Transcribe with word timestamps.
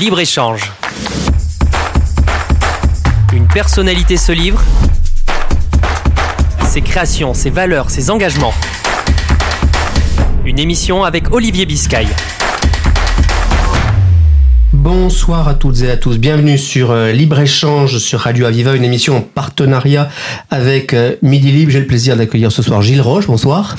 Libre-échange. 0.00 0.72
Une 3.34 3.46
personnalité 3.48 4.16
se 4.16 4.32
livre. 4.32 4.58
Ses 6.66 6.80
créations, 6.80 7.34
ses 7.34 7.50
valeurs, 7.50 7.90
ses 7.90 8.08
engagements. 8.08 8.54
Une 10.46 10.58
émission 10.58 11.04
avec 11.04 11.34
Olivier 11.34 11.66
Biscay. 11.66 12.06
Bonsoir 14.72 15.46
à 15.48 15.54
toutes 15.54 15.82
et 15.82 15.90
à 15.90 15.98
tous. 15.98 16.16
Bienvenue 16.16 16.56
sur 16.56 16.92
euh, 16.92 17.12
Libre 17.12 17.38
Échange 17.40 17.98
sur 17.98 18.20
Radio 18.20 18.46
Aviva, 18.46 18.74
une 18.74 18.84
émission 18.84 19.18
en 19.18 19.20
partenariat 19.20 20.08
avec 20.50 20.94
euh, 20.94 21.16
Midi 21.20 21.52
Libre. 21.52 21.72
J'ai 21.72 21.80
le 21.80 21.86
plaisir 21.86 22.16
d'accueillir 22.16 22.50
ce 22.50 22.62
soir 22.62 22.80
Gilles 22.80 23.02
Roche. 23.02 23.26
Bonsoir. 23.26 23.76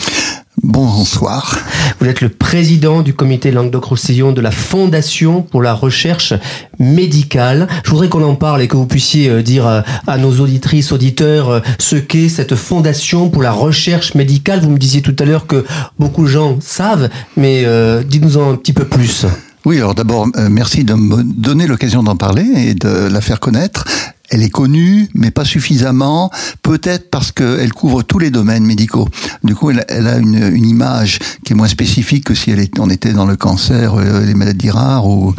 Bonsoir. 0.61 1.57
Vous 2.01 2.07
êtes 2.07 2.21
le 2.21 2.29
président 2.29 3.03
du 3.03 3.13
comité 3.13 3.51
Languedoc-Roussillon 3.51 4.31
de 4.31 4.41
la 4.41 4.49
Fondation 4.49 5.43
pour 5.43 5.61
la 5.61 5.75
recherche 5.75 6.33
médicale. 6.79 7.67
Je 7.85 7.91
voudrais 7.91 8.09
qu'on 8.09 8.23
en 8.23 8.33
parle 8.33 8.63
et 8.63 8.67
que 8.67 8.75
vous 8.75 8.87
puissiez 8.87 9.29
euh, 9.29 9.43
dire 9.43 9.67
à, 9.67 9.83
à 10.07 10.17
nos 10.17 10.39
auditrices, 10.39 10.91
auditeurs, 10.91 11.49
euh, 11.49 11.59
ce 11.77 11.97
qu'est 11.97 12.27
cette 12.27 12.55
Fondation 12.55 13.29
pour 13.29 13.43
la 13.43 13.51
recherche 13.51 14.15
médicale. 14.15 14.61
Vous 14.61 14.71
me 14.71 14.79
disiez 14.79 15.03
tout 15.03 15.15
à 15.19 15.25
l'heure 15.25 15.45
que 15.45 15.63
beaucoup 15.99 16.23
de 16.23 16.27
gens 16.29 16.57
savent, 16.59 17.07
mais 17.37 17.65
euh, 17.65 18.01
dites-nous-en 18.01 18.53
un 18.53 18.55
petit 18.55 18.73
peu 18.73 18.85
plus. 18.85 19.27
Oui, 19.63 19.77
alors 19.77 19.93
d'abord, 19.93 20.27
euh, 20.37 20.47
merci 20.49 20.83
de 20.83 20.95
me 20.95 21.21
donner 21.23 21.67
l'occasion 21.67 22.01
d'en 22.01 22.15
parler 22.15 22.45
et 22.55 22.73
de 22.73 23.09
la 23.11 23.21
faire 23.21 23.39
connaître. 23.39 23.85
Elle 24.31 24.43
est 24.43 24.49
connue, 24.49 25.09
mais 25.13 25.29
pas 25.29 25.43
suffisamment, 25.43 26.31
peut-être 26.63 27.09
parce 27.11 27.33
qu'elle 27.33 27.73
couvre 27.73 28.01
tous 28.01 28.17
les 28.17 28.31
domaines 28.31 28.65
médicaux. 28.65 29.09
Du 29.43 29.55
coup, 29.55 29.71
elle, 29.71 30.07
a 30.07 30.17
une, 30.17 30.65
image 30.65 31.19
qui 31.43 31.51
est 31.51 31.55
moins 31.55 31.67
spécifique 31.67 32.23
que 32.23 32.33
si 32.33 32.49
elle 32.49 32.59
était, 32.59 32.79
on 32.79 32.89
était 32.89 33.11
dans 33.11 33.25
le 33.25 33.35
cancer, 33.35 33.95
euh, 33.95 34.25
les 34.25 34.33
maladies 34.33 34.69
rares 34.69 35.05
ou, 35.05 35.35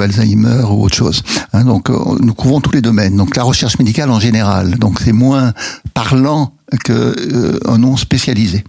Alzheimer 0.00 0.62
ou 0.70 0.84
autre 0.84 0.94
chose. 0.94 1.24
Hein, 1.52 1.64
donc, 1.64 1.90
euh, 1.90 1.96
nous 2.20 2.34
couvrons 2.34 2.60
tous 2.60 2.70
les 2.70 2.82
domaines. 2.82 3.16
Donc, 3.16 3.34
la 3.34 3.42
recherche 3.42 3.78
médicale 3.80 4.10
en 4.10 4.20
général. 4.20 4.78
Donc, 4.78 5.00
c'est 5.04 5.12
moins 5.12 5.52
parlant 5.92 6.52
que 6.84 6.92
euh, 6.92 7.58
un 7.66 7.78
nom 7.78 7.96
spécialisé. 7.96 8.62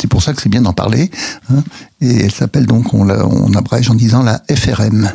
C'est 0.00 0.08
pour 0.08 0.22
ça 0.22 0.32
que 0.32 0.40
c'est 0.40 0.48
bien 0.48 0.62
d'en 0.62 0.72
parler. 0.72 1.10
Hein, 1.50 1.64
et 2.00 2.24
elle 2.24 2.32
s'appelle 2.32 2.66
donc, 2.66 2.94
on, 2.94 3.10
on 3.10 3.52
abrège 3.54 3.90
en 3.90 3.94
disant 3.94 4.22
la 4.22 4.42
FRM. 4.54 5.10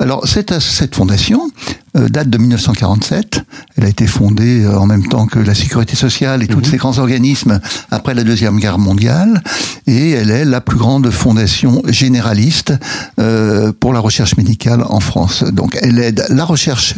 Alors 0.00 0.26
cette, 0.26 0.58
cette 0.60 0.94
fondation 0.94 1.50
euh, 1.96 2.08
date 2.08 2.30
de 2.30 2.38
1947. 2.38 3.42
Elle 3.76 3.84
a 3.84 3.88
été 3.88 4.06
fondée 4.06 4.64
euh, 4.64 4.78
en 4.78 4.86
même 4.86 5.06
temps 5.06 5.26
que 5.26 5.38
la 5.38 5.54
sécurité 5.54 5.94
sociale 5.94 6.42
et 6.42 6.46
tous 6.46 6.64
ces 6.64 6.78
grands 6.78 6.98
organismes 6.98 7.60
après 7.90 8.14
la 8.14 8.24
deuxième 8.24 8.58
guerre 8.58 8.78
mondiale. 8.78 9.42
Et 9.86 10.12
elle 10.12 10.30
est 10.30 10.46
la 10.46 10.62
plus 10.62 10.78
grande 10.78 11.10
fondation 11.10 11.82
généraliste 11.86 12.72
euh, 13.18 13.72
pour 13.78 13.92
la 13.92 14.00
recherche 14.00 14.36
médicale 14.38 14.84
en 14.88 15.00
France. 15.00 15.44
Donc 15.44 15.76
elle 15.82 15.98
aide 15.98 16.24
la 16.30 16.44
recherche 16.44 16.94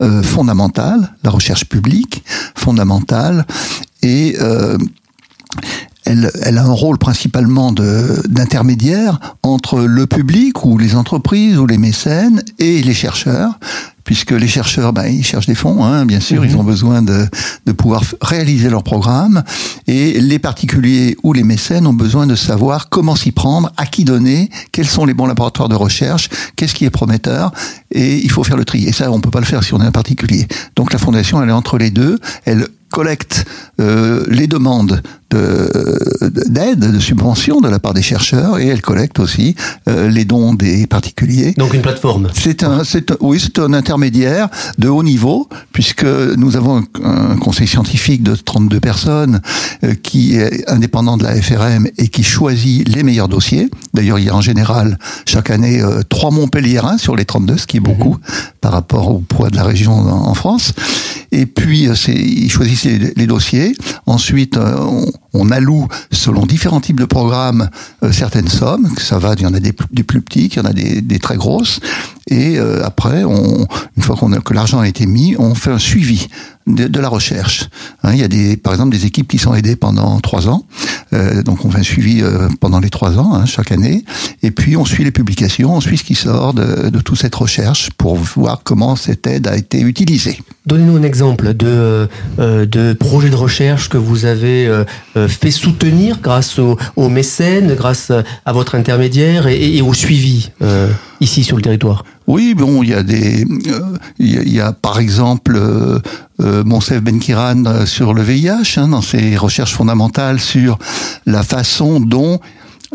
euh, 0.00 0.22
fondamentale, 0.22 1.12
la 1.24 1.30
recherche 1.30 1.64
publique 1.64 2.22
fondamentale 2.54 3.46
et 4.02 4.36
elle, 6.14 6.30
elle, 6.42 6.58
a 6.58 6.64
un 6.64 6.72
rôle 6.72 6.98
principalement 6.98 7.72
d'intermédiaire 7.72 9.18
entre 9.42 9.80
le 9.80 10.06
public 10.06 10.64
ou 10.64 10.78
les 10.78 10.94
entreprises 10.94 11.58
ou 11.58 11.66
les 11.66 11.78
mécènes 11.78 12.42
et 12.58 12.82
les 12.82 12.94
chercheurs 12.94 13.58
puisque 14.04 14.32
les 14.32 14.48
chercheurs, 14.48 14.92
ben, 14.92 15.06
ils 15.06 15.24
cherchent 15.24 15.46
des 15.46 15.54
fonds, 15.54 15.82
hein, 15.82 16.04
bien 16.04 16.20
sûr, 16.20 16.42
mmh. 16.42 16.44
ils 16.44 16.56
ont 16.56 16.62
besoin 16.62 17.00
de, 17.00 17.26
de 17.64 17.72
pouvoir 17.72 18.02
réaliser 18.20 18.68
leur 18.68 18.82
programme, 18.82 19.42
et 19.86 20.20
les 20.20 20.38
particuliers 20.38 21.16
ou 21.22 21.32
les 21.32 21.42
mécènes 21.42 21.86
ont 21.86 21.94
besoin 21.94 22.26
de 22.26 22.34
savoir 22.34 22.90
comment 22.90 23.16
s'y 23.16 23.32
prendre, 23.32 23.72
à 23.78 23.86
qui 23.86 24.04
donner, 24.04 24.50
quels 24.72 24.86
sont 24.86 25.06
les 25.06 25.14
bons 25.14 25.26
laboratoires 25.26 25.70
de 25.70 25.74
recherche, 25.74 26.28
qu'est-ce 26.54 26.74
qui 26.74 26.84
est 26.84 26.90
prometteur, 26.90 27.50
et 27.90 28.18
il 28.18 28.30
faut 28.30 28.44
faire 28.44 28.58
le 28.58 28.66
tri. 28.66 28.84
Et 28.84 28.92
ça, 28.92 29.10
on 29.10 29.20
peut 29.20 29.30
pas 29.30 29.40
le 29.40 29.46
faire 29.46 29.64
si 29.64 29.72
on 29.72 29.80
est 29.80 29.86
un 29.86 29.92
particulier. 29.92 30.46
Donc 30.76 30.92
la 30.92 30.98
fondation, 30.98 31.42
elle 31.42 31.48
est 31.48 31.52
entre 31.52 31.78
les 31.78 31.90
deux, 31.90 32.18
elle 32.44 32.68
collecte 32.90 33.46
euh, 33.80 34.24
les 34.28 34.46
demandes 34.46 35.02
d'aide, 35.34 36.78
de, 36.78 36.88
de, 36.88 36.98
subvention 36.98 37.60
de 37.60 37.68
la 37.68 37.78
part 37.78 37.94
des 37.94 38.02
chercheurs 38.02 38.58
et 38.58 38.66
elle 38.66 38.82
collecte 38.82 39.18
aussi 39.18 39.54
euh, 39.88 40.08
les 40.08 40.24
dons 40.24 40.54
des 40.54 40.86
particuliers. 40.86 41.54
Donc 41.56 41.74
une 41.74 41.82
plateforme. 41.82 42.28
C'est 42.34 42.62
un, 42.62 42.84
c'est 42.84 43.12
oui, 43.20 43.40
c'est 43.40 43.58
un 43.58 43.72
intermédiaire 43.72 44.48
de 44.78 44.88
haut 44.88 45.02
niveau 45.02 45.48
puisque 45.72 46.04
nous 46.04 46.56
avons 46.56 46.78
un, 46.78 46.84
un 47.04 47.36
conseil 47.36 47.66
scientifique 47.66 48.22
de 48.22 48.34
32 48.34 48.80
personnes 48.80 49.40
euh, 49.82 49.94
qui 49.94 50.36
est 50.36 50.68
indépendant 50.70 51.16
de 51.16 51.24
la 51.24 51.40
FRM 51.40 51.86
et 51.98 52.08
qui 52.08 52.22
choisit 52.22 52.88
les 52.88 53.02
meilleurs 53.02 53.28
dossiers. 53.28 53.70
D'ailleurs, 53.92 54.18
il 54.18 54.26
y 54.26 54.28
a 54.28 54.34
en 54.34 54.40
général 54.40 54.98
chaque 55.26 55.50
année 55.50 55.80
euh, 55.80 56.02
trois 56.08 56.30
Montpelliérains 56.30 56.98
sur 56.98 57.16
les 57.16 57.24
32, 57.24 57.56
ce 57.58 57.66
qui 57.66 57.78
est 57.78 57.80
beaucoup 57.80 58.14
mmh. 58.14 58.20
par 58.60 58.72
rapport 58.72 59.10
au 59.10 59.18
poids 59.18 59.50
de 59.50 59.56
la 59.56 59.64
région 59.64 59.92
en, 59.92 60.28
en 60.28 60.34
France. 60.34 60.72
Et 61.32 61.46
puis, 61.46 61.88
c'est, 61.94 62.14
ils 62.14 62.50
choisissent 62.50 62.84
les, 62.84 63.12
les 63.16 63.26
dossiers. 63.26 63.76
Ensuite, 64.06 64.56
on, 64.56 65.06
on 65.34 65.50
alloue 65.50 65.88
selon 66.10 66.46
différents 66.46 66.80
types 66.80 66.98
de 66.98 67.04
programmes 67.04 67.68
euh, 68.02 68.12
certaines 68.12 68.48
sommes. 68.48 68.88
Ça 68.98 69.18
va, 69.18 69.34
il 69.36 69.42
y 69.42 69.46
en 69.46 69.54
a 69.54 69.60
des, 69.60 69.72
plus 69.72 70.22
petites, 70.22 70.54
il 70.54 70.58
y 70.58 70.60
en 70.60 70.64
a 70.64 70.72
des, 70.72 71.18
très 71.18 71.36
grosses. 71.36 71.80
Et 72.28 72.58
euh, 72.58 72.84
après, 72.84 73.22
une 73.22 74.02
fois 74.02 74.16
que 74.44 74.54
l'argent 74.54 74.80
a 74.80 74.88
été 74.88 75.06
mis, 75.06 75.36
on 75.38 75.54
fait 75.54 75.72
un 75.72 75.78
suivi 75.78 76.28
de, 76.66 76.86
de 76.88 77.00
la 77.00 77.08
recherche. 77.08 77.68
Hein, 78.02 78.12
il 78.12 78.20
y 78.20 78.24
a 78.24 78.28
des, 78.28 78.56
par 78.56 78.72
exemple 78.72 78.90
des 78.90 79.06
équipes 79.06 79.28
qui 79.28 79.38
sont 79.38 79.54
aidées 79.54 79.76
pendant 79.76 80.18
trois 80.20 80.48
ans. 80.48 80.64
Euh, 81.12 81.42
donc 81.42 81.64
on 81.64 81.70
fait 81.70 81.78
un 81.78 81.82
suivi 81.82 82.22
euh, 82.22 82.48
pendant 82.60 82.80
les 82.80 82.90
trois 82.90 83.18
ans, 83.18 83.34
hein, 83.34 83.46
chaque 83.46 83.72
année. 83.72 84.04
Et 84.42 84.50
puis 84.50 84.76
on 84.76 84.84
suit 84.84 85.04
les 85.04 85.10
publications, 85.10 85.74
on 85.74 85.80
suit 85.80 85.98
ce 85.98 86.04
qui 86.04 86.14
sort 86.14 86.54
de, 86.54 86.90
de 86.90 87.00
toute 87.00 87.18
cette 87.18 87.34
recherche 87.34 87.90
pour 87.96 88.16
voir 88.16 88.62
comment 88.64 88.96
cette 88.96 89.26
aide 89.26 89.46
a 89.46 89.56
été 89.56 89.80
utilisée. 89.80 90.38
Donnez-nous 90.66 90.96
un 90.96 91.02
exemple 91.02 91.52
de, 91.52 92.08
euh, 92.38 92.64
de 92.64 92.94
projet 92.94 93.28
de 93.28 93.36
recherche 93.36 93.90
que 93.90 93.98
vous 93.98 94.24
avez 94.24 94.66
euh, 94.66 94.84
fait 95.28 95.50
soutenir 95.50 96.20
grâce 96.22 96.58
aux, 96.58 96.78
aux, 96.96 97.10
mécènes, 97.10 97.74
grâce 97.74 98.10
à 98.10 98.52
votre 98.52 98.74
intermédiaire 98.74 99.46
et, 99.46 99.76
et 99.76 99.82
au 99.82 99.92
suivi 99.92 100.50
euh, 100.62 100.88
ici 101.24 101.42
sur 101.42 101.56
le 101.56 101.62
territoire. 101.62 102.04
Oui, 102.26 102.54
bon, 102.54 102.82
il 102.82 102.90
y 102.90 102.94
a 102.94 103.02
des, 103.02 103.44
euh, 103.44 103.98
il 104.18 104.52
y, 104.52 104.60
a 104.60 104.72
par 104.72 104.98
exemple 104.98 105.56
euh, 105.56 106.00
Monsef 106.64 107.02
Benkiran 107.02 107.86
sur 107.86 108.14
le 108.14 108.22
VIH, 108.22 108.78
hein, 108.78 108.88
dans 108.88 109.02
ses 109.02 109.36
recherches 109.36 109.74
fondamentales 109.74 110.40
sur 110.40 110.78
la 111.26 111.42
façon 111.42 112.00
dont 112.00 112.40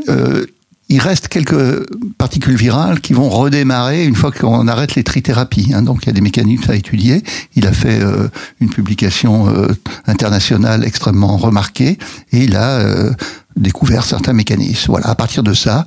euh, 0.07 0.45
il 0.89 0.99
reste 0.99 1.27
quelques 1.27 1.87
particules 2.17 2.55
virales 2.55 2.99
qui 2.99 3.13
vont 3.13 3.29
redémarrer 3.29 4.05
une 4.05 4.15
fois 4.15 4.31
qu'on 4.31 4.67
arrête 4.67 4.95
les 4.95 5.03
trithérapies. 5.03 5.71
Hein. 5.73 5.83
Donc 5.83 6.03
il 6.03 6.07
y 6.07 6.09
a 6.09 6.13
des 6.13 6.21
mécanismes 6.21 6.69
à 6.69 6.75
étudier. 6.75 7.23
Il 7.55 7.67
a 7.67 7.71
fait 7.71 8.01
euh, 8.01 8.27
une 8.59 8.69
publication 8.69 9.47
euh, 9.47 9.67
internationale 10.07 10.83
extrêmement 10.83 11.37
remarquée 11.37 11.99
et 12.31 12.43
il 12.43 12.55
a 12.55 12.79
euh, 12.79 13.11
découvert 13.55 14.03
certains 14.03 14.33
mécanismes. 14.33 14.91
Voilà, 14.91 15.07
à 15.09 15.15
partir 15.15 15.43
de 15.43 15.53
ça, 15.53 15.85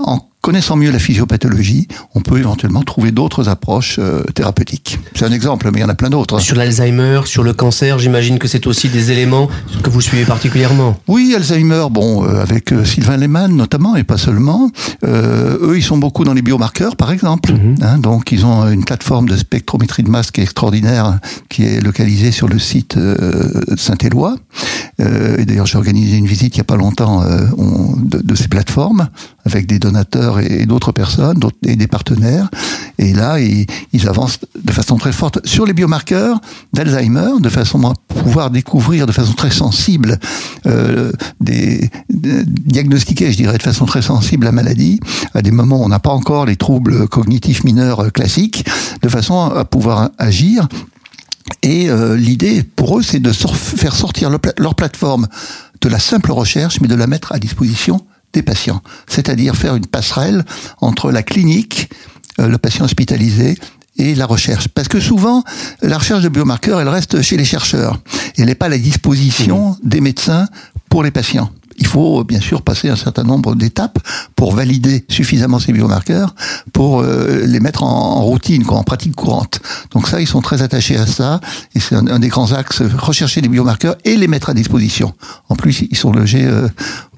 en 0.00 0.20
connaissant 0.42 0.76
mieux 0.76 0.90
la 0.90 0.98
physiopathologie, 0.98 1.86
on 2.16 2.20
peut 2.20 2.36
éventuellement 2.36 2.82
trouver 2.82 3.12
d'autres 3.12 3.48
approches 3.48 3.96
euh, 4.00 4.24
thérapeutiques. 4.34 4.98
C'est 5.14 5.24
un 5.24 5.32
exemple, 5.32 5.70
mais 5.72 5.78
il 5.78 5.82
y 5.82 5.84
en 5.84 5.88
a 5.88 5.94
plein 5.94 6.10
d'autres. 6.10 6.40
Sur 6.40 6.56
l'Alzheimer, 6.56 7.20
sur 7.26 7.44
le 7.44 7.52
cancer, 7.52 8.00
j'imagine 8.00 8.40
que 8.40 8.48
c'est 8.48 8.66
aussi 8.66 8.88
des 8.88 9.12
éléments 9.12 9.48
que 9.84 9.88
vous 9.88 10.00
suivez 10.00 10.24
particulièrement. 10.24 10.98
Oui, 11.06 11.32
Alzheimer, 11.36 11.86
bon, 11.90 12.24
euh, 12.24 12.42
avec 12.42 12.72
euh, 12.72 12.84
Sylvain 12.84 13.16
Lehmann 13.16 13.54
notamment, 13.54 13.94
et 13.94 14.02
pas 14.02 14.18
seulement. 14.18 14.68
Euh, 15.04 15.58
eux, 15.62 15.78
ils 15.78 15.82
sont 15.82 15.96
beaucoup 15.96 16.24
dans 16.24 16.34
les 16.34 16.42
biomarqueurs, 16.42 16.96
par 16.96 17.12
exemple. 17.12 17.52
Mm 17.52 17.56
-hmm. 17.56 17.84
hein, 17.84 17.98
donc, 17.98 18.32
ils 18.32 18.44
ont 18.44 18.68
une 18.68 18.84
plateforme 18.84 19.28
de 19.28 19.36
spectrométrie 19.36 20.02
de 20.02 20.10
masse 20.10 20.32
qui 20.32 20.40
est 20.40 20.44
extraordinaire, 20.44 21.20
qui 21.48 21.62
est 21.62 21.80
localisée 21.80 22.32
sur 22.32 22.48
le 22.48 22.58
site 22.58 22.98
de 22.98 23.76
Saint-Éloi. 24.98 25.40
et 25.40 25.44
d'ailleurs, 25.44 25.66
j'ai 25.66 25.78
organisé 25.78 26.16
une 26.16 26.26
visite 26.26 26.56
il 26.56 26.58
n'y 26.58 26.62
a 26.62 26.64
pas 26.64 26.76
longtemps 26.76 27.24
on, 27.56 27.96
de, 27.96 28.34
ces 28.34 28.48
plateformes, 28.48 29.08
avec 29.44 29.66
des 29.66 29.78
donateurs 29.78 30.40
et 30.40 30.66
d'autres 30.66 30.92
personnes 30.92 31.40
et 31.64 31.76
des 31.76 31.86
partenaires. 31.86 32.48
Et 32.98 33.12
là, 33.12 33.38
ils, 33.40 34.08
avancent 34.08 34.38
de 34.62 34.72
façon 34.72 34.96
très 34.96 35.12
forte 35.12 35.44
sur 35.46 35.66
les 35.66 35.72
biomarqueurs 35.72 36.40
d'Alzheimer, 36.72 37.40
de 37.40 37.48
façon 37.48 37.82
à 37.88 37.94
pouvoir 38.08 38.50
découvrir 38.50 39.06
de 39.06 39.12
façon 39.12 39.32
très 39.32 39.50
sensible, 39.50 40.18
euh, 40.66 41.12
des, 41.40 41.90
diagnostiquer, 42.08 43.32
je 43.32 43.36
dirais, 43.36 43.58
de 43.58 43.62
façon 43.62 43.86
très 43.86 44.02
sensible 44.02 44.44
la 44.44 44.52
maladie, 44.52 45.00
à 45.34 45.42
des 45.42 45.50
moments 45.50 45.80
où 45.80 45.84
on 45.84 45.88
n'a 45.88 45.98
pas 45.98 46.10
encore 46.10 46.46
les 46.46 46.56
troubles 46.56 47.08
cognitifs 47.08 47.64
mineurs 47.64 48.12
classiques, 48.12 48.64
de 49.02 49.08
façon 49.08 49.40
à 49.40 49.64
pouvoir 49.64 50.10
agir 50.18 50.68
et 51.62 51.90
euh, 51.90 52.16
l'idée 52.16 52.62
pour 52.62 52.98
eux, 52.98 53.02
c'est 53.02 53.20
de 53.20 53.32
sor 53.32 53.56
faire 53.56 53.94
sortir 53.94 54.30
le, 54.30 54.38
leur 54.58 54.74
plateforme 54.74 55.28
de 55.80 55.88
la 55.88 55.98
simple 55.98 56.32
recherche, 56.32 56.80
mais 56.80 56.88
de 56.88 56.94
la 56.94 57.06
mettre 57.06 57.32
à 57.32 57.38
disposition 57.38 58.00
des 58.32 58.42
patients, 58.42 58.82
c'est-à-dire 59.08 59.56
faire 59.56 59.76
une 59.76 59.86
passerelle 59.86 60.44
entre 60.80 61.10
la 61.10 61.22
clinique, 61.22 61.90
euh, 62.40 62.48
le 62.48 62.58
patient 62.58 62.84
hospitalisé 62.84 63.58
et 63.98 64.14
la 64.14 64.26
recherche. 64.26 64.68
Parce 64.68 64.88
que 64.88 65.00
souvent, 65.00 65.44
la 65.82 65.98
recherche 65.98 66.22
de 66.22 66.28
biomarqueurs, 66.28 66.80
elle 66.80 66.88
reste 66.88 67.20
chez 67.20 67.36
les 67.36 67.44
chercheurs. 67.44 68.00
Elle 68.38 68.46
n'est 68.46 68.54
pas 68.54 68.66
à 68.66 68.70
la 68.70 68.78
disposition 68.78 69.70
mmh. 69.70 69.76
des 69.88 70.00
médecins 70.00 70.48
pour 70.88 71.02
les 71.02 71.10
patients. 71.10 71.50
il 71.76 71.86
faut 71.86 72.24
bien 72.24 72.40
sûr 72.40 72.62
passer 72.62 72.88
un 72.88 72.96
certain 72.96 73.24
nombre 73.24 73.54
d'étapes 73.54 73.98
pour 74.42 74.56
valider 74.56 75.04
suffisamment 75.08 75.60
ces 75.60 75.72
biomarqueurs 75.72 76.34
pour 76.72 76.98
euh, 76.98 77.46
les 77.46 77.60
mettre 77.60 77.84
en, 77.84 78.22
routine, 78.22 78.64
quoi, 78.64 78.78
en 78.78 78.82
pratique 78.82 79.14
courante. 79.14 79.60
Donc 79.92 80.08
ça, 80.08 80.20
ils 80.20 80.26
sont 80.26 80.40
très 80.40 80.62
attachés 80.62 80.96
à 80.96 81.06
ça 81.06 81.40
et 81.76 81.78
c'est 81.78 81.94
un, 81.94 82.18
des 82.18 82.26
grands 82.26 82.50
axes 82.50 82.82
rechercher 82.98 83.40
des 83.40 83.48
biomarqueurs 83.48 83.94
et 84.04 84.16
les 84.16 84.26
mettre 84.26 84.50
à 84.50 84.54
disposition. 84.54 85.14
En 85.48 85.54
plus, 85.54 85.84
ils 85.88 85.96
sont 85.96 86.10
logés 86.10 86.44
euh, 86.44 86.66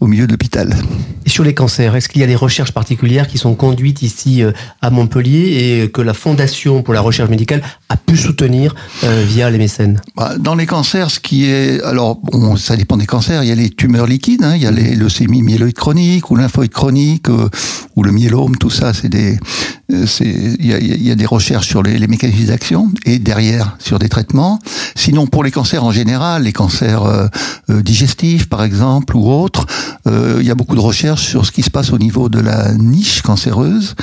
au 0.01 0.07
milieu 0.07 0.27
de 0.27 0.33
l'hôpital. 0.33 0.77
Et 1.25 1.31
sur 1.31 1.45
les 1.45 1.55
cancers, 1.55 1.97
est-ce 1.97 2.11
qu'il 2.11 2.21
y 2.21 2.25
a 2.25 2.27
des 2.27 2.37
recherches 2.37 2.73
particulières 2.73 3.27
qui 3.27 3.39
sont 3.39 3.55
conduites 3.55 4.03
ici 4.03 4.43
euh, 4.43 4.53
à 4.83 4.91
Montpellier 4.91 5.81
et 5.83 5.91
que 5.91 6.03
la 6.03 6.13
Fondation 6.13 6.83
pour 6.83 6.93
la 6.93 7.01
recherche 7.01 7.31
médicale 7.31 7.63
a 7.89 7.97
pu 7.97 8.19
soutenir 8.19 8.75
via 9.03 9.49
les 9.49 9.57
mécènes? 9.57 9.99
Bah, 10.15 10.35
Dans 10.39 10.57
les 10.57 10.67
cancers, 10.67 11.11
ce 11.11 11.21
qui 11.21 11.47
est 11.47 11.83
alors 11.85 12.17
bon, 12.17 12.57
ça 12.57 12.77
dépend 12.77 12.99
des 12.99 13.07
cancers. 13.07 13.43
Il 13.45 13.49
y 13.49 13.53
a 13.53 13.55
les 13.55 13.71
tumeurs 13.71 14.07
liquides, 14.07 14.45
hein, 14.45 14.57
il 14.57 14.63
y 14.63 14.67
a 14.67 14.71
les 14.71 14.95
leucémies 14.95 15.43
myéloïdes 15.43 15.75
chroniques 15.75 16.31
ou 16.31 16.37
lymphoïdes 16.37 16.73
chroniques 16.73 17.14
ou 17.97 18.03
le 18.03 18.13
myélome. 18.13 18.57
Tout 18.57 18.71
ça, 18.71 18.93
c'est 18.95 19.09
des 19.09 19.39
il 19.89 20.67
y 20.67 20.73
a, 20.73 20.79
y 20.79 21.11
a, 21.11 21.15
des 21.15 21.27
recherches 21.27 21.69
sur 21.69 21.83
les, 21.83 21.99
les 21.99 22.07
mécanismes 22.07 22.47
d'action 22.47 22.91
et 23.05 23.19
derrière 23.19 23.77
sur 23.79 23.99
des 23.99 24.09
traitements. 24.09 24.59
Sinon, 24.95 25.27
pour 25.27 25.45
les 25.45 25.51
cancers 25.51 25.85
en 25.85 25.93
général, 25.93 26.45
les 26.45 26.53
cancers 26.53 27.03
euh, 27.03 27.27
euh, 27.71 27.83
digestifs 27.83 28.49
par 28.49 28.65
exemple 28.65 29.17
ou 29.17 29.31
autres, 29.31 29.67
euh, 30.07 30.39
il 30.41 30.47
y 30.47 30.51
a 30.51 30.55
beaucoup 30.55 30.75
de 30.75 30.81
recherches 30.81 31.27
sur 31.27 31.45
ce 31.45 31.53
qui 31.53 31.63
se 31.63 31.71
passe 31.71 31.93
au 31.93 31.99
niveau 31.99 32.29
de 32.29 32.41
la 32.41 32.73
niche 32.75 33.23
cancéreuse. 33.23 33.95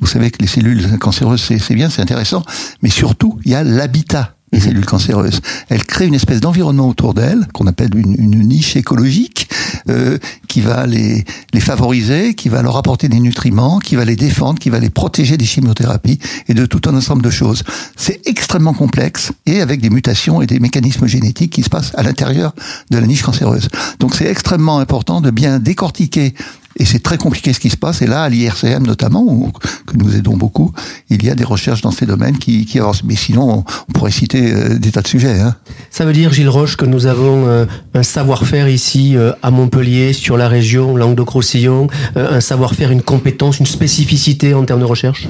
Vous 0.00 0.06
savez 0.06 0.30
que 0.30 0.38
les 0.40 0.46
cellules 0.46 0.98
cancéreuses, 0.98 1.42
c'est 1.42 1.74
bien, 1.74 1.90
c'est 1.90 2.02
intéressant, 2.02 2.42
mais 2.82 2.88
surtout, 2.90 3.38
il 3.44 3.52
y 3.52 3.54
a 3.54 3.62
l'habitat 3.64 4.34
les 4.52 4.58
mhm. 4.58 4.64
cellules 4.64 4.86
cancéreuses. 4.86 5.40
Elle 5.68 5.84
crée 5.84 6.06
une 6.06 6.14
espèce 6.14 6.40
d'environnement 6.40 6.88
autour 6.88 7.14
d'elles, 7.14 7.46
qu'on 7.52 7.66
appelle 7.66 7.94
une, 7.94 8.16
une, 8.18 8.40
niche 8.40 8.76
écologique, 8.76 9.48
euh, 9.88 10.18
qui 10.48 10.60
va 10.60 10.86
les, 10.86 11.24
les 11.52 11.60
favoriser, 11.60 12.34
qui 12.34 12.48
va 12.48 12.62
leur 12.62 12.76
apporter 12.76 13.08
des 13.08 13.20
nutriments, 13.20 13.78
qui 13.78 13.96
va 13.96 14.04
les 14.04 14.16
défendre, 14.16 14.58
qui 14.58 14.70
va 14.70 14.78
les 14.78 14.90
protéger 14.90 15.36
des 15.36 15.44
chimiothérapies 15.44 16.18
et 16.48 16.54
de 16.54 16.66
tout 16.66 16.82
un 16.86 16.96
ensemble 16.96 17.22
de 17.22 17.30
choses. 17.30 17.62
C'est 17.96 18.26
extrêmement 18.26 18.74
complexe 18.74 19.32
et 19.46 19.60
avec 19.60 19.80
des 19.80 19.90
mutations 19.90 20.42
et 20.42 20.46
des 20.46 20.60
mécanismes 20.60 21.06
génétiques 21.06 21.52
qui 21.52 21.62
se 21.62 21.70
passent 21.70 21.92
à 21.96 22.02
l'intérieur 22.02 22.54
de 22.90 22.98
la 22.98 23.06
niche 23.06 23.22
cancéreuse. 23.22 23.68
Donc 23.98 24.14
c'est 24.14 24.26
extrêmement 24.26 24.78
important 24.78 25.20
de 25.20 25.30
bien 25.30 25.58
décortiquer 25.58 26.34
et 26.76 26.84
c'est 26.84 27.00
très 27.00 27.18
compliqué 27.18 27.52
ce 27.52 27.60
qui 27.60 27.70
se 27.70 27.76
passe. 27.76 28.00
Et 28.02 28.06
là, 28.06 28.22
à 28.22 28.28
l'IRCM 28.28 28.86
notamment, 28.86 29.24
où, 29.24 29.50
que 29.86 29.96
nous 29.96 30.14
aidons 30.16 30.36
beaucoup, 30.36 30.72
il 31.08 31.24
y 31.24 31.30
a 31.30 31.34
des 31.34 31.44
recherches 31.44 31.82
dans 31.82 31.90
ces 31.90 32.06
domaines 32.06 32.38
qui, 32.38 32.64
qui 32.64 32.78
avancent. 32.78 33.04
Mais 33.04 33.16
sinon, 33.16 33.64
on, 33.88 33.92
pourrait 33.92 34.12
citer 34.12 34.52
euh, 34.52 34.78
des 34.78 34.92
tas 34.92 35.02
de 35.02 35.08
sujets. 35.08 35.40
Hein. 35.40 35.56
Ça 35.90 36.04
veut 36.04 36.12
dire, 36.12 36.32
Gilles 36.32 36.48
Roche, 36.48 36.76
que 36.76 36.86
nous 36.86 37.06
avons 37.06 37.46
euh, 37.48 37.66
un 37.94 38.02
savoir-faire 38.02 38.68
ici 38.68 39.16
euh, 39.16 39.32
à 39.42 39.50
Montpellier, 39.50 40.12
sur 40.12 40.36
la 40.36 40.48
région 40.48 40.96
Languedoc-Roussillon, 40.96 41.88
un 42.16 42.40
savoir-faire, 42.40 42.90
une 42.90 43.02
compétence, 43.02 43.58
une 43.58 43.66
spécificité 43.66 44.54
en 44.54 44.64
termes 44.64 44.80
de 44.80 44.84
recherche? 44.84 45.28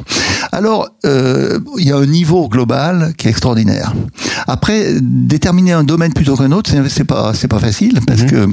Alors, 0.52 0.88
il 1.04 1.84
y 1.84 1.92
a 1.92 1.96
un 1.96 2.06
niveau 2.06 2.48
global 2.48 3.12
qui 3.16 3.26
est 3.26 3.30
extraordinaire. 3.30 3.92
Après, 4.46 4.94
déterminer 5.00 5.72
un 5.72 5.84
domaine 5.84 6.12
plutôt 6.12 6.36
qu'un 6.36 6.52
autre, 6.52 6.70
c'est 6.88 7.04
pas 7.04 7.32
c'est 7.34 7.48
pas 7.48 7.58
facile 7.58 8.00
parce 8.06 8.22
mhm. 8.22 8.30
que 8.30 8.48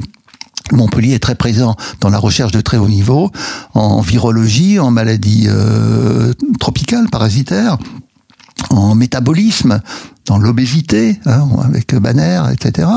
Montpellier 0.72 1.14
est 1.14 1.20
très 1.20 1.36
présent 1.36 1.76
dans 2.02 2.10
la 2.10 2.18
recherche 2.18 2.52
de 2.52 2.62
très 2.62 2.78
haut 2.78 2.88
niveau, 2.88 3.32
en 3.74 4.02
virologie, 4.02 4.80
en 4.80 4.92
maladies 4.92 5.46
euh, 5.48 6.34
tropicales, 6.60 7.10
parasitaires, 7.10 7.78
en 8.70 8.96
métabolisme, 8.96 9.82
dans 10.28 10.38
l'obésité, 10.38 11.20
hein, 11.26 11.48
avec 11.64 11.96
Banner, 11.96 12.44
etc. 12.52 12.88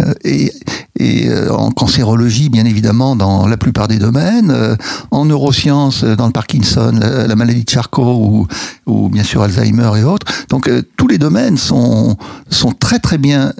Euh, 0.00 0.12
et, 0.24 0.52
et 0.98 1.28
euh, 1.28 1.52
en 1.52 1.70
cancérologie, 1.70 2.48
bien 2.48 2.64
évidemment, 2.64 3.16
dans 3.16 3.46
la 3.46 3.56
plupart 3.56 3.88
des 3.88 3.98
domaines, 3.98 4.50
euh, 4.50 4.76
en 5.10 5.24
neurosciences, 5.24 6.04
dans 6.04 6.26
le 6.26 6.32
Parkinson, 6.32 6.92
la, 7.00 7.34
maladie 7.36 7.64
de 7.64 7.70
Charcot 7.70 8.16
ou, 8.16 8.46
ou, 8.86 9.08
bien 9.08 9.22
sûr 9.22 9.42
Alzheimer 9.42 9.90
et 9.98 10.02
autres. 10.02 10.26
Donc 10.48 10.70
tous 10.96 11.08
les 11.08 11.18
domaines 11.18 11.56
sont 11.56 12.16
sont 12.50 12.72
très 12.72 12.98
très 12.98 13.18
bien 13.18 13.52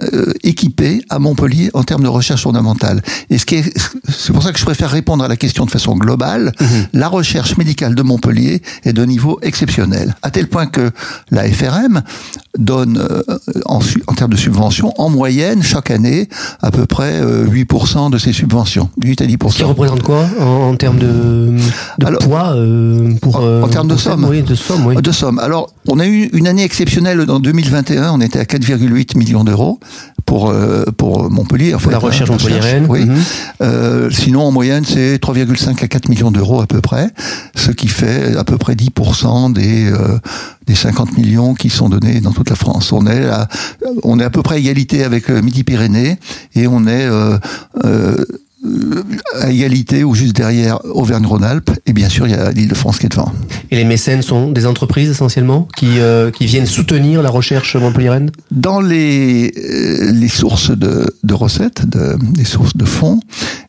équipés 0.43 1.03
à 1.09 1.19
Montpellier 1.19 1.69
en 1.73 1.83
termes 1.83 2.03
de 2.03 2.07
recherche 2.07 2.43
fondamentale. 2.43 3.01
Et 3.29 3.37
ce 3.37 3.45
qui 3.45 3.55
est, 3.55 3.73
c'est 4.09 4.33
pour 4.33 4.43
ça 4.43 4.51
que 4.51 4.59
je 4.59 4.65
préfère 4.65 4.89
répondre 4.89 5.23
à 5.23 5.27
la 5.27 5.35
question 5.35 5.65
de 5.65 5.71
façon 5.71 5.95
globale. 5.95 6.53
Mhm. 6.59 6.67
La 6.93 7.07
recherche 7.07 7.57
médicale 7.57 7.95
de 7.95 8.01
Montpellier 8.01 8.61
est 8.83 8.93
de 8.93 9.05
niveau 9.05 9.39
exceptionnel, 9.41 10.15
à 10.21 10.31
tel 10.31 10.47
point 10.47 10.67
que 10.67 10.91
la 11.31 11.43
FRM 11.49 12.01
donne 12.57 12.97
euh, 12.97 13.21
en, 13.65 13.79
en, 14.07 14.13
termes 14.13 14.31
de 14.31 14.37
subventions, 14.37 14.93
en 14.97 15.09
moyenne, 15.09 15.63
chaque 15.63 15.91
année, 15.91 16.27
à 16.61 16.71
peu 16.71 16.85
près 16.85 17.21
8% 17.21 18.07
euh, 18.07 18.09
de 18.09 18.17
ces 18.17 18.33
subventions. 18.33 18.89
8 19.03 19.21
à 19.21 19.25
10%. 19.25 19.53
Qui 19.53 19.63
représente 19.63 20.03
quoi 20.03 20.25
en, 20.39 20.75
termes 20.75 20.99
de, 20.99 21.53
de 21.99 22.15
poids 22.17 22.53
euh, 22.55 23.13
pour, 23.21 23.37
En, 23.37 23.67
termes 23.67 23.87
de 23.87 23.97
somme 23.97 24.25
oui, 24.29 24.41
de 24.41 24.55
somme, 24.55 24.85
oui. 24.85 24.95
De 24.95 25.11
somme. 25.11 25.39
Alors, 25.39 25.69
on 25.87 25.99
a 25.99 26.05
eu 26.05 26.29
une 26.33 26.47
année 26.47 26.63
exceptionnelle 26.63 27.25
en 27.29 27.39
2021, 27.39 28.11
on 28.11 28.21
était 28.21 28.39
à 28.39 28.43
4,8 28.43 29.17
millions 29.17 29.43
d'euros 29.43 29.79
pour 30.25 30.53
pour 30.97 31.29
Montpellier. 31.29 31.75
En 31.75 31.79
pour 31.79 31.91
la 31.91 31.99
recherche 31.99 32.29
hein, 32.29 32.33
montpelliéraine. 32.33 32.85
Oui. 32.89 33.01
Euh, 33.61 34.09
sinon, 34.09 34.41
en 34.41 34.51
moyenne, 34.51 34.83
c'est 34.85 35.17
3,5 35.17 35.83
à 35.83 35.87
4 35.87 36.09
millions 36.09 36.31
d'euros 36.31 36.61
à 36.61 36.67
peu 36.67 36.81
près, 36.81 37.09
ce 37.55 37.71
qui 37.71 37.87
fait 37.87 38.35
à 38.35 38.43
peu 38.43 38.57
près 38.57 38.73
10% 38.73 39.53
des 39.53 39.91
des 40.67 40.75
50 40.75 41.17
millions 41.17 41.53
qui 41.53 41.69
sont 41.69 41.89
donnés 41.89 42.21
dans 42.21 42.31
toute 42.31 42.49
la 42.49 42.55
France. 42.55 42.91
On 42.91 43.05
est 43.07 43.25
à, 43.25 43.47
on 44.03 44.19
est 44.19 44.23
à 44.23 44.29
peu 44.29 44.41
près 44.41 44.55
à 44.55 44.57
égalité 44.57 45.03
avec 45.03 45.29
euh, 45.29 45.41
Midi-Pyrénées 45.41 46.17
et 46.55 46.67
on 46.67 46.87
est 46.87 47.05
euh, 47.05 47.37
euh, 47.83 48.25
à 49.39 49.51
égalité 49.51 50.03
ou 50.03 50.15
juste 50.15 50.35
derrière 50.35 50.83
Auvergne-Rhône-Alpes 50.85 51.69
et 51.85 51.93
bien 51.93 52.09
sûr 52.09 52.25
il 52.25 52.31
y 52.31 52.35
a 52.35 52.51
l'île 52.51 52.67
de 52.67 52.75
France 52.75 52.97
qui 52.97 53.05
est 53.05 53.09
devant. 53.09 53.31
Et 53.69 53.75
les 53.75 53.83
mécènes 53.83 54.23
sont 54.23 54.51
des 54.51 54.65
entreprises 54.65 55.09
essentiellement 55.09 55.67
qui, 55.77 55.99
qui 56.33 56.45
viennent 56.47 56.65
soutenir 56.65 57.21
la 57.21 57.29
recherche 57.29 57.75
montpelliéraine? 57.75 58.31
Dans 58.49 58.81
les, 58.81 59.51
les 59.51 60.27
sources 60.29 60.71
de, 60.71 61.15
de 61.23 61.33
recettes, 61.35 61.87
de, 61.87 62.17
les 62.35 62.43
sources 62.43 62.75
de 62.75 62.85
fonds, 62.85 63.19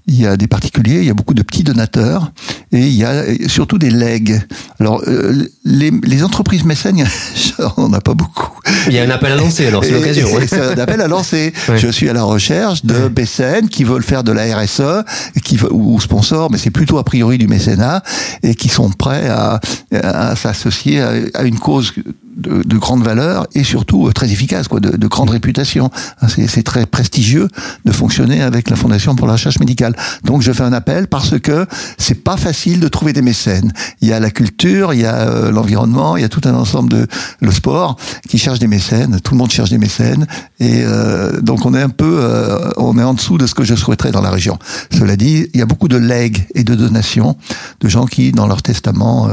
il 0.09 0.21
y 0.21 0.27
a 0.27 0.37
des 0.37 0.47
particuliers, 0.47 0.99
il 0.99 1.05
y 1.05 1.11
a 1.11 1.15
beaucoup 1.15 1.35
de 1.35 1.43
petits 1.43 1.65
donateurs 1.65 2.31
et 2.71 2.81
il 2.81 2.95
y 2.95 3.05
a 3.05 3.25
surtout 3.49 3.77
des 3.77 3.91
legs. 3.91 4.41
Alors 4.79 5.03
euh, 5.07 5.49
les, 5.65 5.91
les, 5.91 6.23
entreprises 6.23 6.65
mécènes, 6.65 7.05
on 7.77 7.89
n'a 7.89 8.01
pas 8.01 8.15
beaucoup. 8.15 8.51
Il 8.87 8.93
y 8.93 8.99
a 8.99 9.03
un 9.03 9.11
appel 9.11 9.33
à 9.33 9.37
lancer, 9.37 9.67
alors 9.67 9.85
c'est 9.85 9.91
l'occasion. 9.91 10.29
C'est 10.47 10.61
un 10.61 10.79
appel 10.79 11.01
à 11.01 11.09
lancer. 11.09 11.53
Je 11.77 11.89
suis 11.89 12.09
à 12.09 12.13
la 12.13 12.23
recherche 12.23 12.85
de 12.85 13.11
mécènes 13.17 13.69
qui 13.69 13.83
veulent 13.83 14.05
faire 14.05 14.23
de 14.23 14.33
la 14.33 14.57
RSE, 14.57 15.05
qui 15.45 15.59
ou 15.71 16.01
sponsors, 16.01 16.51
mais 16.51 16.59
c'est 16.59 16.71
plutôt 16.71 16.99
a 16.99 17.05
priori 17.05 17.39
du 17.39 17.49
mécénat 17.49 18.03
et 18.43 18.55
qui 18.55 18.69
sont 18.69 18.91
prêts 18.91 19.29
à, 19.29 19.61
à 19.93 20.37
s'associer 20.37 21.01
à, 21.01 21.15
à 21.35 21.43
une 21.43 21.59
cause 21.59 21.93
de, 22.37 22.63
de, 22.63 22.77
grande 22.77 23.03
valeur 23.03 23.47
et 23.55 23.65
surtout 23.65 24.09
euh, 24.09 24.13
très 24.13 24.31
efficace, 24.31 24.69
quoi, 24.69 24.81
de, 24.81 24.97
de 24.97 25.07
grande 25.07 25.31
réputation. 25.31 25.91
Hein, 26.21 26.27
c'est 26.29 26.63
très 26.63 26.87
prestigieux 26.87 27.49
de 27.85 27.93
fonctionner 27.93 28.43
avec 28.43 28.71
la 28.71 28.77
Fondation 28.77 29.17
pour 29.17 29.27
la 29.27 29.35
recherche 29.35 29.59
médicale. 29.59 29.95
Donc 30.25 30.43
je 30.43 30.53
fais 30.53 30.63
un 30.63 30.73
appel 30.73 31.09
parce 31.09 31.39
que 31.39 31.67
c'est 31.99 32.23
pas 32.23 32.37
facile 32.37 32.81
de 32.81 32.89
trouver 32.89 33.13
des 33.13 33.23
mécènes. 33.23 33.73
Il 34.01 34.09
y 34.09 34.13
a 34.13 34.21
la 34.21 34.31
culture, 34.31 34.93
il 34.95 35.01
y 35.01 35.07
a 35.07 35.15
euh, 35.15 35.51
l'environnement, 35.51 36.17
il 36.17 36.23
y 36.23 36.25
a 36.25 36.29
tout 36.29 36.43
un 36.45 36.55
ensemble 36.55 36.91
de 36.91 37.07
le 37.41 37.51
sport 37.51 37.97
qui 38.29 38.39
cherche 38.39 38.59
des 38.59 38.67
mécènes. 38.67 39.21
Tout 39.21 39.35
le 39.35 39.39
monde 39.39 39.51
cherche 39.51 39.71
des 39.71 39.79
mécènes 39.79 40.27
et 40.61 40.83
euh, 40.85 41.41
donc 41.41 41.65
on 41.67 41.75
est 41.75 41.83
un 41.83 41.89
peu, 41.89 42.19
euh, 42.21 42.71
on 42.77 42.99
est 42.99 43.03
en 43.03 43.15
dessous 43.15 43.39
de 43.39 43.47
ce 43.47 43.55
que 43.55 43.65
je 43.65 43.75
souhaiterais 43.75 44.13
dans 44.13 44.23
la 44.23 44.31
région. 44.31 44.59
Cela 44.93 45.17
dit, 45.17 45.49
il 45.55 45.61
y 45.61 45.63
a 45.63 45.67
beaucoup 45.67 45.89
de 45.89 45.97
legs 45.97 46.47
et 46.55 46.65
de 46.65 46.75
donations 46.75 47.37
de 47.81 47.89
gens 47.89 48.07
qui 48.07 48.33
dans 48.33 48.47
leur 48.47 48.63
testament 48.63 49.29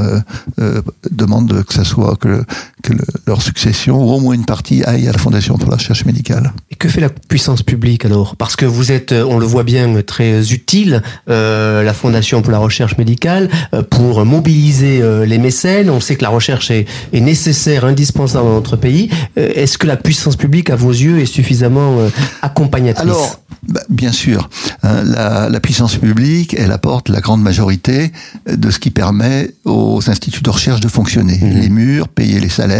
demandent 1.10 1.64
que 1.64 1.74
ça 1.74 1.84
soit 1.84 2.16
que, 2.16 2.44
que 2.84 2.92
leur 3.26 3.42
succession, 3.42 3.96
ou 3.96 4.12
au 4.12 4.20
moins 4.20 4.34
une 4.34 4.44
partie, 4.44 4.84
aille 4.84 5.08
à 5.08 5.12
la 5.12 5.18
Fondation 5.18 5.56
pour 5.56 5.70
la 5.70 5.76
recherche 5.76 6.04
médicale. 6.04 6.52
Et 6.70 6.74
que 6.74 6.88
fait 6.88 7.00
la 7.00 7.08
puissance 7.08 7.62
publique 7.62 8.04
alors? 8.04 8.36
Parce 8.36 8.56
que 8.56 8.66
vous 8.66 8.92
êtes, 8.92 9.12
on 9.12 9.38
le 9.38 9.46
voit 9.46 9.64
bien, 9.64 10.02
très 10.02 10.52
utile, 10.52 11.02
euh, 11.30 11.82
la 11.82 11.94
Fondation 11.94 12.42
pour 12.42 12.52
la 12.52 12.58
recherche 12.58 12.98
médicale, 12.98 13.48
euh, 13.72 13.82
pour 13.82 14.24
mobiliser 14.24 15.00
euh, 15.00 15.24
les 15.24 15.38
mécènes. 15.38 15.88
On 15.88 16.00
sait 16.00 16.16
que 16.16 16.22
la 16.22 16.28
recherche 16.28 16.70
est, 16.70 16.86
est 17.12 17.20
nécessaire, 17.20 17.84
indispensable 17.84 18.44
dans 18.44 18.54
notre 18.54 18.76
pays. 18.76 19.08
Euh, 19.38 19.50
est-ce 19.54 19.78
que 19.78 19.86
la 19.86 19.96
puissance 19.96 20.36
publique, 20.36 20.68
à 20.68 20.76
vos 20.76 20.92
yeux, 20.92 21.20
est 21.20 21.26
suffisamment 21.26 21.96
accompagnatrice? 22.42 23.02
Alors, 23.02 23.40
bah, 23.66 23.80
bien 23.88 24.12
sûr, 24.12 24.50
hein, 24.82 25.02
la, 25.04 25.48
la, 25.48 25.60
puissance 25.60 25.96
publique, 25.96 26.54
elle 26.58 26.72
apporte 26.72 27.08
la 27.08 27.20
grande 27.20 27.42
majorité 27.42 28.12
de 28.46 28.70
ce 28.70 28.78
qui 28.78 28.90
permet 28.90 29.50
aux 29.64 30.02
instituts 30.06 30.42
de 30.42 30.50
recherche 30.50 30.80
de 30.80 30.88
fonctionner. 30.88 31.38
Mmh. 31.40 31.60
Les 31.60 31.68
murs, 31.70 32.08
payer 32.08 32.40
les 32.40 32.50
salaires, 32.50 32.73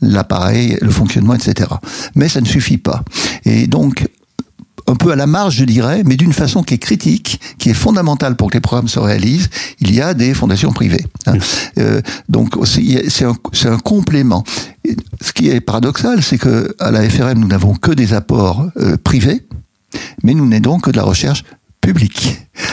l'appareil, 0.00 0.78
le 0.80 0.90
fonctionnement, 0.90 1.34
etc. 1.34 1.70
Mais 2.14 2.28
ça 2.28 2.40
ne 2.40 2.46
suffit 2.46 2.78
pas. 2.78 3.02
Et 3.44 3.66
donc, 3.66 4.06
un 4.86 4.94
peu 4.94 5.10
à 5.10 5.16
la 5.16 5.26
marge, 5.26 5.56
je 5.56 5.64
dirais, 5.64 6.02
mais 6.04 6.16
d'une 6.16 6.32
façon 6.32 6.62
qui 6.62 6.74
est 6.74 6.78
critique, 6.78 7.40
qui 7.58 7.70
est 7.70 7.74
fondamentale 7.74 8.36
pour 8.36 8.50
que 8.50 8.54
les 8.54 8.60
programmes 8.60 8.88
se 8.88 8.98
réalisent, 8.98 9.48
il 9.80 9.94
y 9.94 10.00
a 10.00 10.14
des 10.14 10.32
fondations 10.34 10.72
privées. 10.72 11.04
Hein. 11.26 11.34
Euh, 11.78 12.00
donc 12.28 12.54
c'est 12.64 13.24
un, 13.24 13.34
un, 13.64 13.78
complément. 13.78 14.44
ce 15.20 15.32
qui 15.32 15.50
est 15.50 15.60
paradoxal, 15.60 16.22
c'est 16.22 16.38
que 16.38 16.74
à 16.78 16.90
la 16.90 17.08
FRM, 17.08 17.38
nous 17.38 17.48
n'avons 17.48 17.74
que 17.74 17.90
des 17.90 18.14
apports 18.14 18.66
euh, 18.76 18.96
privés, 18.96 19.42
mais 20.22 20.34
nous 20.34 20.46
n'aidons 20.46 20.78
que 20.78 20.90
de 20.90 20.96
la 20.96 21.04
recherche 21.04 21.44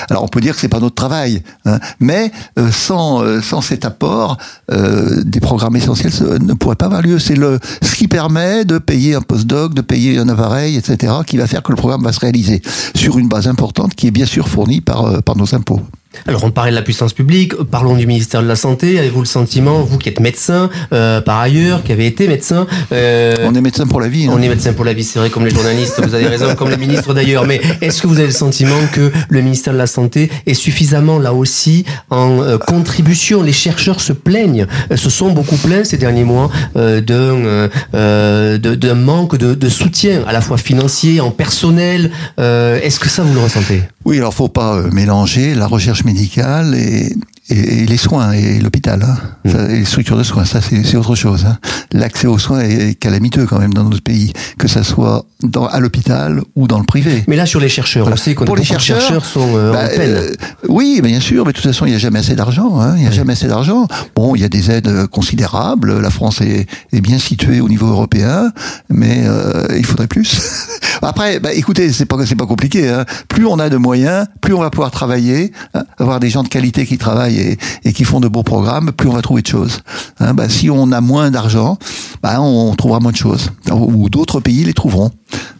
Alors 0.09 0.23
on 0.23 0.27
peut 0.27 0.41
dire 0.41 0.53
que 0.55 0.61
c'est 0.61 0.69
pas 0.69 0.79
notre 0.79 0.95
travail, 0.95 1.43
hein, 1.65 1.79
mais 1.99 2.31
euh, 2.59 2.71
sans 2.71 3.23
euh, 3.23 3.41
sans 3.41 3.61
cet 3.61 3.85
apport, 3.85 4.37
euh, 4.71 5.23
des 5.23 5.39
programmes 5.39 5.75
essentiels 5.75 6.11
ne 6.41 6.53
pourraient 6.53 6.75
pas 6.75 6.85
avoir 6.85 7.01
lieu. 7.01 7.19
C'est 7.19 7.35
le 7.35 7.59
ce 7.81 7.95
qui 7.95 8.07
permet 8.07 8.65
de 8.65 8.77
payer 8.77 9.15
un 9.15 9.21
postdoc, 9.21 9.73
de 9.73 9.81
payer 9.81 10.17
un 10.17 10.29
appareil, 10.29 10.77
etc., 10.77 11.13
qui 11.25 11.37
va 11.37 11.47
faire 11.47 11.63
que 11.63 11.71
le 11.71 11.77
programme 11.77 12.03
va 12.03 12.11
se 12.11 12.19
réaliser 12.19 12.61
sur 12.95 13.17
une 13.17 13.27
base 13.27 13.47
importante 13.47 13.95
qui 13.95 14.07
est 14.07 14.11
bien 14.11 14.25
sûr 14.25 14.47
fournie 14.47 14.81
par 14.81 15.35
nos 15.35 15.55
impôts. 15.55 15.81
Alors 16.27 16.43
on 16.43 16.51
parlait 16.51 16.71
de 16.71 16.75
la 16.75 16.81
puissance 16.81 17.13
publique, 17.13 17.55
parlons 17.55 17.95
du 17.95 18.07
ministère 18.07 18.41
de 18.41 18.47
la 18.47 18.55
Santé. 18.55 18.99
Avez-vous 18.99 19.19
le 19.19 19.25
sentiment, 19.25 19.81
vous 19.81 19.97
qui 19.97 20.09
êtes 20.09 20.19
médecin 20.19 20.69
euh, 20.93 21.21
par 21.21 21.39
ailleurs, 21.39 21.83
qui 21.83 21.91
avez 21.91 22.05
été 22.05 22.27
médecin 22.27 22.67
euh, 22.91 23.35
On 23.43 23.53
est 23.55 23.61
médecin 23.61 23.85
pour 23.85 23.99
la 23.99 24.07
vie. 24.07 24.27
Hein. 24.27 24.33
On 24.33 24.41
est 24.41 24.47
médecin 24.47 24.73
pour 24.73 24.85
la 24.85 24.93
vie, 24.93 25.03
c'est 25.03 25.19
vrai, 25.19 25.29
comme 25.29 25.45
les 25.45 25.53
journalistes, 25.53 26.01
vous 26.01 26.15
avez 26.15 26.27
raison, 26.27 26.55
comme 26.55 26.69
les 26.69 26.77
ministres 26.77 27.13
d'ailleurs. 27.13 27.45
Mais 27.45 27.61
est-ce 27.81 28.01
que 28.01 28.07
vous 28.07 28.17
avez 28.17 28.27
le 28.27 28.33
sentiment 28.33 28.79
que 28.93 29.11
le 29.29 29.41
ministère 29.41 29.73
de 29.73 29.77
la 29.77 29.87
Santé 29.87 30.29
est 30.45 30.53
suffisamment 30.53 31.19
là 31.19 31.33
aussi 31.33 31.85
en 32.09 32.41
euh, 32.41 32.57
contribution? 32.57 33.41
Les 33.43 33.51
chercheurs 33.51 33.99
se 33.99 34.13
plaignent, 34.13 34.67
se 34.95 35.09
sont 35.09 35.31
beaucoup 35.31 35.57
plaints 35.57 35.83
ces 35.83 35.97
derniers 35.97 36.23
mois 36.23 36.49
d'un 36.75 37.69
d'un 37.93 38.95
manque 38.95 39.37
de, 39.37 39.53
de, 39.53 39.69
soutien, 39.69 40.23
à 40.27 40.33
la 40.33 40.41
fois 40.41 40.57
financier, 40.57 41.21
en 41.21 41.31
personnel. 41.31 42.11
est-ce 42.37 42.99
que 42.99 43.09
ça 43.09 43.23
vous 43.23 43.33
le 43.33 43.39
ressentez? 43.39 43.81
Oui, 44.05 44.17
alors 44.17 44.33
faut 44.33 44.49
pas 44.49 44.81
mélanger 44.91 45.55
la 45.55 45.67
recherche 45.67 46.02
médicale 46.05 46.75
et, 46.75 47.15
et, 47.53 47.85
les 47.85 47.97
soins 47.97 48.31
et 48.31 48.59
l'hôpital, 48.59 49.03
hein. 49.03 49.17
Mm. 49.45 49.71
et 49.71 49.79
les 49.79 49.85
structures 49.85 50.17
de 50.17 50.23
soins, 50.23 50.45
ça 50.45 50.59
c'est 50.61 50.95
autre 50.95 51.15
chose. 51.15 51.45
Hein. 51.45 51.57
L'accès 51.91 52.27
aux 52.27 52.37
soins 52.37 52.61
est 52.61 52.95
calamiteux 52.95 53.45
quand 53.45 53.59
même 53.59 53.73
dans 53.73 53.83
notre 53.83 54.03
pays, 54.03 54.33
que 54.57 54.67
ça 54.67 54.83
soit 54.83 55.25
dans, 55.43 55.67
à 55.67 55.79
l'hôpital 55.79 56.41
ou 56.55 56.67
dans 56.67 56.79
le 56.79 56.85
privé. 56.85 57.23
Mais 57.27 57.35
là 57.35 57.45
sur 57.45 57.59
les 57.59 57.69
chercheurs, 57.69 58.07
on 58.11 58.15
sait 58.15 58.35
que 58.35 58.43
les 58.43 58.63
chercheurs, 58.63 58.99
chercheurs 58.99 59.25
sont 59.25 59.55
euh, 59.55 59.71
bah, 59.71 59.85
en 59.85 59.87
peine. 59.87 60.11
Euh, 60.11 60.33
oui, 60.67 61.01
bien 61.03 61.19
sûr, 61.19 61.45
mais 61.45 61.51
de 61.51 61.57
toute 61.57 61.65
façon 61.65 61.85
il 61.85 61.89
n'y 61.89 61.95
a 61.95 61.99
jamais 61.99 62.19
assez 62.19 62.35
d'argent. 62.35 62.79
Hein. 62.79 62.95
Il 62.97 63.01
n'y 63.01 63.07
a 63.07 63.11
jamais 63.11 63.33
assez 63.33 63.47
d'argent. 63.47 63.87
Bon, 64.15 64.35
il 64.35 64.41
y 64.41 64.45
a 64.45 64.49
des 64.49 64.71
aides 64.71 65.07
considérables. 65.07 65.99
La 65.99 66.09
France 66.09 66.41
est, 66.41 66.67
est 66.91 67.01
bien 67.01 67.19
située 67.19 67.61
au 67.61 67.69
niveau 67.69 67.87
européen, 67.87 68.51
mais 68.89 69.23
euh, 69.25 69.67
il 69.77 69.85
faudrait 69.85 70.07
plus. 70.07 70.41
Après, 71.01 71.39
bah, 71.39 71.53
écoutez, 71.53 71.91
c'est 71.91 72.05
pas 72.05 72.17
c'est 72.25 72.35
pas 72.35 72.45
compliqué. 72.45 72.89
Hein. 72.89 73.05
Plus 73.27 73.45
on 73.45 73.59
a 73.59 73.69
de 73.69 73.77
moyens, 73.77 74.27
plus 74.41 74.53
on 74.53 74.61
va 74.61 74.69
pouvoir 74.69 74.91
travailler, 74.91 75.51
hein, 75.73 75.83
avoir 75.97 76.19
des 76.19 76.29
gens 76.29 76.43
de 76.43 76.47
qualité 76.47 76.85
qui 76.85 76.97
travaillent 76.97 77.42
et, 77.83 77.93
qui 77.93 78.03
font 78.03 78.19
de 78.19 78.27
beaux 78.27 78.43
programmes, 78.43 78.91
plus 78.91 79.09
on 79.09 79.13
va 79.13 79.21
trouver 79.21 79.41
de 79.41 79.47
choses. 79.47 79.79
Hein, 80.19 80.33
bah, 80.33 80.49
si 80.49 80.69
on 80.69 80.91
a 80.91 81.01
moins 81.01 81.31
d'argent, 81.31 81.77
bah, 82.21 82.41
on 82.41 82.73
trouvera 82.75 82.99
moins 82.99 83.11
de 83.11 83.17
choses. 83.17 83.51
Ou 83.71 84.09
d'autres 84.09 84.39
pays 84.39 84.63
les 84.63 84.73
trouveront. 84.73 85.11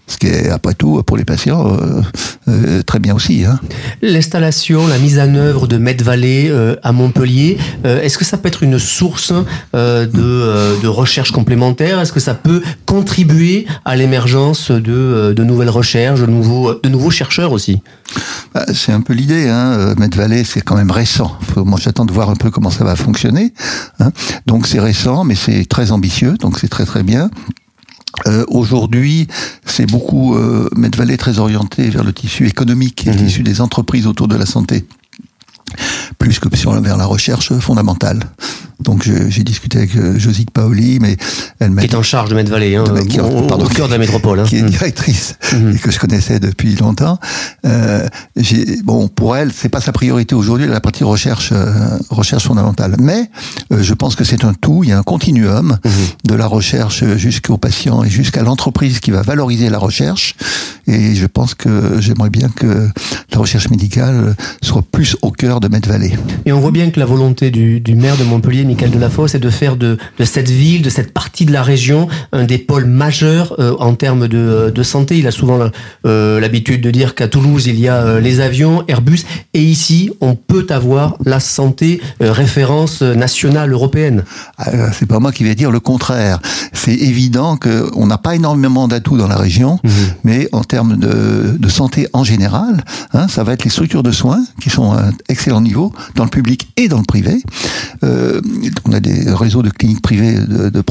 Ce 0.06 0.18
qui 0.18 0.28
est, 0.28 0.50
après 0.50 0.74
tout, 0.74 1.02
pour 1.04 1.16
les 1.16 1.24
patients, 1.24 1.66
euh, 1.66 2.02
euh, 2.50 2.84
très 2.84 3.00
bien 3.00 3.16
aussi. 3.16 3.46
Hein. 3.46 3.60
L'installation, 4.02 4.86
la 4.86 4.98
mise 5.00 5.18
en 5.18 5.34
œuvre 5.34 5.66
de 5.66 5.78
Medvalley 5.78 6.50
euh, 6.50 6.76
à 6.84 6.92
Montpellier, 6.92 7.58
est-ce 7.86 8.18
que 8.18 8.26
ça 8.26 8.38
peut 8.38 8.50
être 8.50 8.64
une 8.64 8.80
source 8.80 9.32
de, 9.74 10.08
de, 10.82 10.88
recherche 10.88 11.32
complémentaire? 11.32 12.00
Est-ce 12.00 12.12
que 12.12 12.20
ça 12.20 12.34
peut 12.34 12.62
contribuer 12.86 13.66
à 13.86 13.96
l'émergence 13.96 14.72
de, 14.72 15.34
de 15.36 15.44
nouvelles 15.44 15.70
recherches, 15.70 16.20
de 16.20 16.26
nouveaux, 16.26 16.74
de 16.74 16.90
nouveaux 16.90 17.12
chercheurs 17.12 17.52
aussi? 17.52 17.82
Bah, 18.54 18.66
C'est 18.74 18.92
un 18.92 19.02
peu 19.02 19.14
l'idée. 19.14 19.48
Hein. 19.48 19.96
Medvalley, 19.98 20.44
c'est 20.44 20.62
quand 20.62 20.76
même 20.76 20.92
récent. 20.92 21.38
moi, 21.56 21.80
j'attends 21.82 22.06
de 22.06 22.12
voir 22.12 22.30
un 22.30 22.36
peu 22.36 22.52
comment 22.52 22.72
ça 22.72 22.84
va 22.84 22.96
fonctionner. 22.96 23.54
Hein. 24.00 24.12
Donc, 24.46 24.68
c'est 24.68 24.80
récent, 24.80 25.24
mais 25.24 25.36
c'est 25.36 25.66
très 25.66 25.92
ambitieux, 25.92 26.36
donc 26.38 26.60
c'est 26.60 26.70
très 26.70 26.86
très 26.86 27.04
bien. 27.04 27.30
Euh, 28.28 28.46
Aujourd'hui, 28.48 29.28
c'est 29.66 29.86
beaucoup 29.86 30.36
euh, 30.36 30.70
Medvalet 30.76 31.18
très 31.18 31.40
orienté 31.40 31.90
vers 31.90 32.04
le 32.04 32.14
tissu 32.14 32.48
économique, 32.48 33.06
le 33.06 33.14
mhm. 33.14 33.26
tissu 33.26 33.44
des 33.44 33.62
entreprises 33.62 34.08
autour 34.08 34.28
de 34.28 34.36
la 34.36 34.46
santé, 34.46 34.86
plus 36.20 36.40
que 36.40 36.56
sur, 36.56 36.80
vers 36.82 36.98
la 36.98 37.06
recherche 37.06 37.54
fondamentale. 37.60 38.20
Donc 38.80 39.04
j'ai 39.04 39.44
discuté 39.44 39.78
avec 39.80 39.96
euh, 39.96 40.18
Josique 40.18 40.52
Paoli, 40.52 41.00
mais 41.00 41.16
elle 41.60 41.72
m'a 41.72 41.82
qui 41.82 41.88
est 41.88 41.96
en 41.96 42.04
charge 42.04 42.30
de 42.30 42.36
Medvalley, 42.36 42.76
hein, 42.76 42.84
qui, 43.08 43.20
au, 43.20 43.48
cœur 43.74 43.88
de 43.88 43.94
la 43.94 43.98
métropole, 43.98 44.40
hein. 44.40 44.46
qui 44.48 44.58
est 44.58 44.62
mhm. 44.62 44.70
directrice 44.70 45.36
mhm. 45.54 45.76
et 45.76 45.80
que 45.80 45.92
je 45.92 46.00
connaissais 46.00 46.40
depuis 46.40 46.76
longtemps. 46.76 47.18
Euh, 47.66 48.08
bon, 48.84 49.08
pour 49.08 49.38
elle, 49.38 49.52
c'est 49.54 49.70
pas 49.70 49.82
sa 49.82 49.92
priorité 49.92 50.36
aujourd'hui 50.36 50.68
la 50.68 50.82
partie 50.82 51.04
recherche 51.04 51.52
euh, 51.52 51.98
recherche 52.10 52.46
fondamentale, 52.46 52.96
mais 53.00 53.30
euh, 53.72 53.82
je 53.82 53.94
pense 53.94 54.16
que 54.16 54.24
c'est 54.24 54.44
un 54.44 54.54
tout. 54.54 54.84
Il 54.84 54.90
y 54.90 54.94
a 54.94 55.00
un 55.00 55.04
continuum 55.04 55.78
mhm. 55.84 55.92
de 56.26 56.36
la 56.36 56.48
recherche 56.48 57.04
jusqu'au 57.16 57.58
patient 57.58 58.04
et 58.04 58.10
jusqu'à 58.10 58.44
l'entreprise 58.44 59.00
qui 59.00 59.12
va 59.12 59.22
valoriser 59.22 59.70
la 59.70 59.78
recherche. 59.78 60.36
Et 60.88 61.16
je 61.16 61.26
pense 61.28 61.56
que 61.56 62.02
j'aimerais 62.02 62.30
bien 62.30 62.50
que 62.50 62.90
la 63.32 63.38
recherche 63.38 63.70
médicale 63.70 64.36
soit 64.62 64.82
plus 64.82 65.16
au 65.22 65.32
cœur 65.32 65.60
de 65.60 65.70
Medvalley. 65.70 66.18
Et 66.46 66.52
on 66.52 66.60
voit 66.60 66.72
bien 66.72 66.90
que 66.90 67.00
la 67.00 67.06
volonté 67.06 67.52
du, 67.52 67.80
du 67.80 67.96
maire 67.96 68.18
de 68.18 68.24
Montpellier 68.24 68.66
Michael 68.74 68.90
Delafosse, 68.90 69.36
est 69.36 69.40
de 69.40 69.52
faire 69.52 69.76
de, 69.76 70.00
de, 70.18 70.26
cette 70.26 70.50
ville, 70.50 70.82
de 70.82 70.90
cette 70.90 71.14
partie 71.14 71.46
de 71.46 71.52
la 71.52 71.62
région, 71.62 72.08
un 72.32 72.44
des 72.44 72.58
pôles 72.58 72.86
majeurs 72.86 73.54
euh, 73.60 73.76
en 73.78 73.94
termes 73.94 74.28
de, 74.28 74.38
euh, 74.38 74.72
de, 74.72 74.82
santé. 74.82 75.20
Il 75.20 75.28
a 75.28 75.32
souvent 75.32 75.60
euh, 76.08 76.40
l'habitude 76.40 76.82
de 76.82 76.90
dire 76.90 77.14
qu'à 77.14 77.28
Toulouse, 77.28 77.68
il 77.68 77.80
y 77.80 77.88
a 77.88 78.20
les 78.20 78.40
avions, 78.40 78.84
Airbus, 78.88 79.26
et 79.54 79.62
ici, 79.62 80.10
on 80.22 80.34
peut 80.34 80.66
avoir 80.72 81.18
la 81.24 81.40
santé 81.40 82.02
référence 82.20 83.04
nationale 83.04 83.72
européenne. 83.72 84.24
Ah, 84.58 84.92
c'est 84.92 85.06
pas 85.06 85.20
moi 85.20 85.32
qui 85.32 85.44
vais 85.44 85.54
dire 85.54 85.70
le 85.70 85.80
contraire. 85.80 86.40
C'est 86.74 86.96
évident 86.96 87.58
qu'on 87.58 88.08
n'a 88.08 88.18
pas 88.18 88.34
énormément 88.34 88.88
d'atouts 88.88 89.18
dans 89.18 89.28
la 89.28 89.38
région, 89.38 89.80
mhm. 89.84 89.92
mais 90.24 90.50
en 90.52 90.64
termes 90.64 90.98
de, 90.98 91.56
de 91.60 91.70
santé 91.70 92.08
en 92.14 92.24
général, 92.24 92.84
hein, 93.14 93.28
ça 93.28 93.44
va 93.44 93.54
être 93.54 93.66
les 93.66 93.70
structures 93.70 94.04
de 94.04 94.12
soins 94.12 94.44
qui 94.60 94.72
sont 94.72 94.94
à 94.94 95.10
un 95.10 95.12
excellent 95.30 95.62
niveau 95.62 95.94
dans 96.16 96.24
le 96.24 96.32
public 96.32 96.72
et 96.76 96.88
dans 96.88 96.98
le 96.98 97.04
privé. 97.04 97.44
Euh, 98.04 98.42
on 98.86 98.92
a 98.92 99.00
des 99.00 99.32
réseaux 99.32 99.62
de 99.62 99.70
cliniques 99.70 100.02
privées 100.02 100.34
de, 100.34 100.72
euh, 100.76 100.82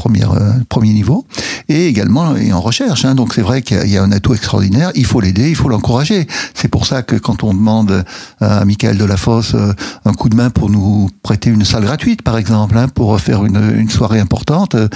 premier 0.69 0.93
niveau, 0.93 1.25
et 1.69 1.87
également 1.87 2.35
et 2.35 2.51
en 2.53 2.61
recherche. 2.61 3.05
Hein. 3.05 3.15
Donc 3.15 3.33
c'est 3.33 3.41
vrai 3.41 3.61
qu'il 3.61 3.87
y 3.87 3.97
a 3.97 4.03
un 4.03 4.11
atout 4.11 4.33
extraordinaire, 4.33 4.91
il 4.95 5.05
faut 5.05 5.19
l'aider, 5.19 5.49
il 5.49 5.55
faut 5.55 5.69
l'encourager. 5.69 6.27
C'est 6.53 6.67
pour 6.67 6.85
ça 6.85 7.03
que 7.03 7.15
quand 7.15 7.43
on 7.43 7.53
demande 7.53 8.03
à 8.39 8.65
Michael 8.65 8.97
Delafosse 8.97 9.55
euh, 9.55 9.73
un 10.05 10.13
coup 10.13 10.29
de 10.29 10.35
main 10.35 10.49
pour 10.49 10.69
nous 10.69 11.09
prêter 11.21 11.49
une 11.49 11.65
salle 11.65 11.83
gratuite, 11.83 12.21
par 12.21 12.37
exemple, 12.37 12.77
hein, 12.77 12.87
pour 12.87 13.19
faire 13.19 13.45
une, 13.45 13.75
une, 13.77 13.89
soirée 13.89 14.19
importante, 14.19 14.75
euh, 14.75 14.87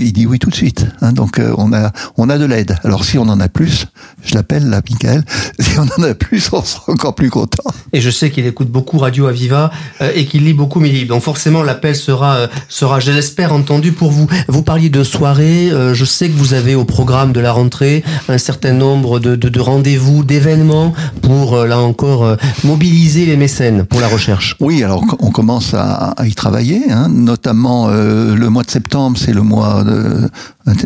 il 0.00 0.12
dit 0.12 0.26
oui 0.26 0.38
tout 0.38 0.50
de 0.50 0.54
suite. 0.54 0.86
Hein. 1.00 1.12
Donc 1.12 1.40
on 1.56 1.72
a 1.72 1.92
on 2.16 2.28
a 2.28 2.38
de 2.38 2.44
l'aide. 2.44 2.76
Alors 2.84 3.04
si 3.04 3.18
on 3.18 3.22
en 3.22 3.40
a 3.40 3.48
plus, 3.48 3.86
je 4.24 4.34
l'appelle 4.34 4.68
là, 4.68 4.80
Michael. 4.88 5.24
Si 5.60 5.78
on 5.78 5.88
en 6.00 6.02
a 6.02 6.14
plus, 6.14 6.48
on 6.52 6.62
sera 6.62 6.92
encore 6.92 7.14
plus 7.14 7.30
content. 7.30 7.62
Et 7.92 8.00
je 8.00 8.10
sais 8.10 8.30
qu'il 8.30 8.46
écoute 8.46 8.68
beaucoup 8.68 8.98
Radio 8.98 9.26
Aviva 9.26 9.70
et 10.14 10.24
qu'il 10.24 10.44
lit 10.44 10.54
beaucoup 10.54 10.80
livres. 10.80 11.08
Donc 11.08 11.22
forcément 11.22 11.62
l'appel 11.62 11.96
sera 12.08 12.48
sera, 12.68 13.00
je 13.00 13.12
l'espère, 13.12 13.52
entendu 13.52 13.92
pour 13.92 14.10
vous. 14.10 14.26
Vous 14.48 14.62
parliez 14.62 14.88
de 14.88 15.04
soirée. 15.04 15.70
Euh, 15.70 15.92
je 15.92 16.06
sais 16.06 16.30
que 16.30 16.36
vous 16.36 16.54
avez 16.54 16.74
au 16.74 16.84
programme 16.84 17.32
de 17.32 17.40
la 17.40 17.52
rentrée 17.52 18.02
un 18.28 18.38
certain 18.38 18.72
nombre 18.72 19.20
de, 19.20 19.36
de, 19.36 19.48
de 19.50 19.60
rendez-vous, 19.60 20.24
d'événements 20.24 20.94
pour, 21.20 21.54
euh, 21.54 21.66
là 21.66 21.78
encore, 21.78 22.24
euh, 22.24 22.36
mobiliser 22.64 23.26
les 23.26 23.36
mécènes 23.36 23.84
pour 23.84 24.00
la 24.00 24.08
recherche. 24.08 24.56
Oui, 24.60 24.82
alors 24.82 25.02
on 25.20 25.30
commence 25.30 25.74
à, 25.74 26.14
à 26.16 26.26
y 26.26 26.34
travailler, 26.34 26.90
hein, 26.90 27.08
notamment 27.10 27.88
le 27.88 28.48
mois 28.48 28.62
de 28.62 28.70
septembre, 28.70 29.18
c'est 29.18 29.32
le 29.32 29.42
mois 29.42 29.84
de, 29.84 30.30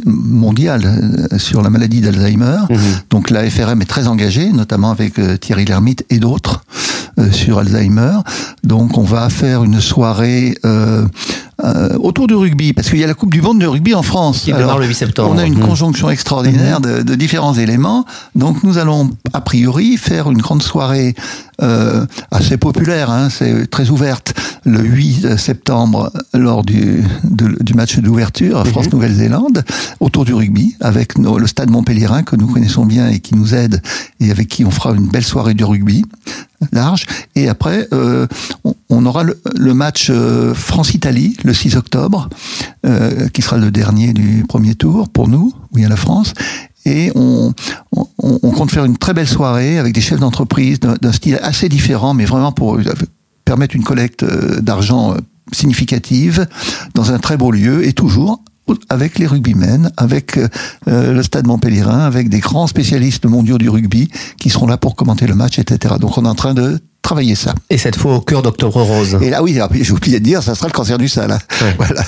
mondial 0.07 1.29
sur 1.39 1.63
la 1.63 1.71
maladie 1.71 2.01
d'Alzheimer. 2.01 2.59
Mhm. 2.71 2.79
Donc 3.11 3.31
la 3.31 3.49
FRM 3.49 3.83
est 3.83 3.87
très 3.87 4.09
engagée, 4.09 4.53
notamment 4.53 4.91
avec 4.91 5.15
Thierry 5.41 5.65
Lhermitte 5.65 6.05
et 6.11 6.19
d'autres 6.19 6.65
sur 7.31 7.59
Alzheimer. 7.59 8.19
Donc 8.65 8.99
on 8.99 9.05
va 9.05 9.29
faire 9.29 9.65
une 9.65 9.81
soirée 9.81 10.55
euh, 11.63 11.97
autour 11.99 12.27
du 12.27 12.35
rugby, 12.35 12.73
parce 12.73 12.89
qu'il 12.89 12.99
y 12.99 13.05
a 13.05 13.07
la 13.07 13.15
Coupe 13.15 13.31
du 13.31 13.43
Monde 13.43 13.61
de 13.61 13.67
rugby 13.67 13.95
en 13.95 14.03
France. 14.03 14.41
Qui 14.41 14.53
démarre 14.53 14.79
le 14.79 14.87
8 14.87 14.95
septembre. 14.95 15.33
On 15.35 15.39
a 15.39 15.45
une 15.45 15.59
mmh. 15.59 15.67
conjonction 15.67 16.11
extraordinaire 16.11 16.81
mmh. 16.81 17.03
de, 17.03 17.15
différents 17.15 17.55
éléments. 17.55 18.07
Donc 18.35 18.63
nous 18.63 18.79
allons 18.79 19.11
a 19.33 19.41
priori 19.43 19.99
faire 19.99 20.31
une 20.31 20.39
grande 20.39 20.63
soirée 20.63 21.15
euh, 21.61 22.07
assez 22.31 22.57
populaire, 22.57 23.11
hein, 23.11 23.29
c'est 23.31 23.71
très 23.71 23.91
ouverte, 23.91 24.35
le 24.65 24.81
8 24.81 25.37
septembre 25.37 26.11
lors 26.33 26.65
du, 26.65 27.05
du 27.23 27.75
match 27.75 27.99
d'ouverture 27.99 28.63
mmh. 28.63 28.67
France-Nouvelle-Zélande, 28.67 29.63
autour 30.01 30.25
du 30.25 30.33
rugby, 30.33 30.75
avec 30.81 31.19
le 31.19 31.47
stade 31.47 31.71
Montpellierin 31.71 32.23
que 32.23 32.35
nous 32.35 32.47
connaissons 32.47 32.87
bien 32.87 33.09
et 33.09 33.21
qui 33.21 33.35
nous 33.35 33.55
aide, 33.55 33.83
et 34.21 34.31
avec 34.31 34.49
qui 34.49 34.65
on 34.65 34.71
fera 34.71 34.93
une 34.93 35.09
belle 35.09 35.25
soirée 35.25 35.55
du 35.55 35.65
rugby 35.65 36.05
large. 36.71 37.07
Et 37.35 37.49
après, 37.49 37.89
euh, 37.93 38.27
on, 38.89 39.07
aura 39.07 39.25
le, 39.25 39.75
match 39.75 40.09
euh, 40.11 40.55
France-Italie 40.55 41.37
le 41.45 41.55
6 41.55 41.77
octobre, 41.77 42.29
euh, 42.87 43.29
qui 43.29 43.43
sera 43.43 43.57
le 43.57 43.71
dernier 43.71 44.13
du 44.13 44.45
premier 44.49 44.75
tour 44.75 45.09
pour 45.09 45.29
nous, 45.29 45.53
oui 45.73 45.85
à 45.85 45.89
la 45.89 45.97
France. 45.97 46.35
Et 46.85 47.13
on, 47.15 47.55
on, 47.93 48.51
compte 48.51 48.73
faire 48.73 48.85
une 48.85 48.97
très 48.97 49.15
belle 49.15 49.29
soirée 49.29 49.79
avec 49.79 49.93
des 49.95 50.01
chefs 50.01 50.19
d'entreprise 50.19 50.81
d'un 50.81 51.13
style 51.13 51.39
assez 51.41 51.69
différent, 51.69 52.13
mais 52.13 52.25
vraiment 52.25 52.51
pour 52.51 52.77
permettre 53.45 53.77
une 53.77 53.85
collecte 53.85 54.25
d'argent 54.61 55.17
significative 55.53 56.49
dans 56.95 57.13
un 57.13 57.21
très 57.21 57.37
beau 57.37 57.53
lieu 57.53 57.87
et 57.87 57.93
toujours 57.93 58.43
avec 58.89 59.19
les 59.19 59.27
rugbymen, 59.27 59.91
avec 59.97 60.39
euh, 60.39 61.13
le 61.13 61.23
Stade 61.23 61.47
Montpellierin, 61.47 62.01
avec 62.01 62.29
des 62.29 62.41
grands 62.41 62.67
spécialistes 62.67 63.27
mondiaux 63.27 63.59
du 63.59 63.69
rugby 63.69 64.11
qui 64.39 64.51
seront 64.51 64.67
là 64.67 64.77
pour 64.77 64.97
commenter 64.97 65.27
le 65.27 65.35
match, 65.35 65.59
etc. 65.59 65.97
Donc 66.01 66.19
on 66.19 66.25
est 66.25 66.29
en 66.29 66.35
train 66.35 66.55
de 66.55 66.81
travailler 67.03 67.35
ça. 67.35 67.55
Et 67.69 67.79
cette 67.79 67.97
fois 67.97 68.15
au 68.17 68.21
cœur 68.21 68.43
d'Octobre 68.43 68.81
Rose. 68.81 69.19
Et 69.21 69.29
là, 69.29 69.43
oui, 69.43 69.59
j'ai 69.73 69.93
oublié 69.93 70.21
de 70.21 70.25
dire, 70.25 70.43
ça 70.43 70.55
sera 70.55 70.69
le 70.69 70.73
cancer 70.73 70.99
du 70.99 71.09
sein. 71.09 71.27
Là. 71.27 71.39
Voilà. 71.77 72.03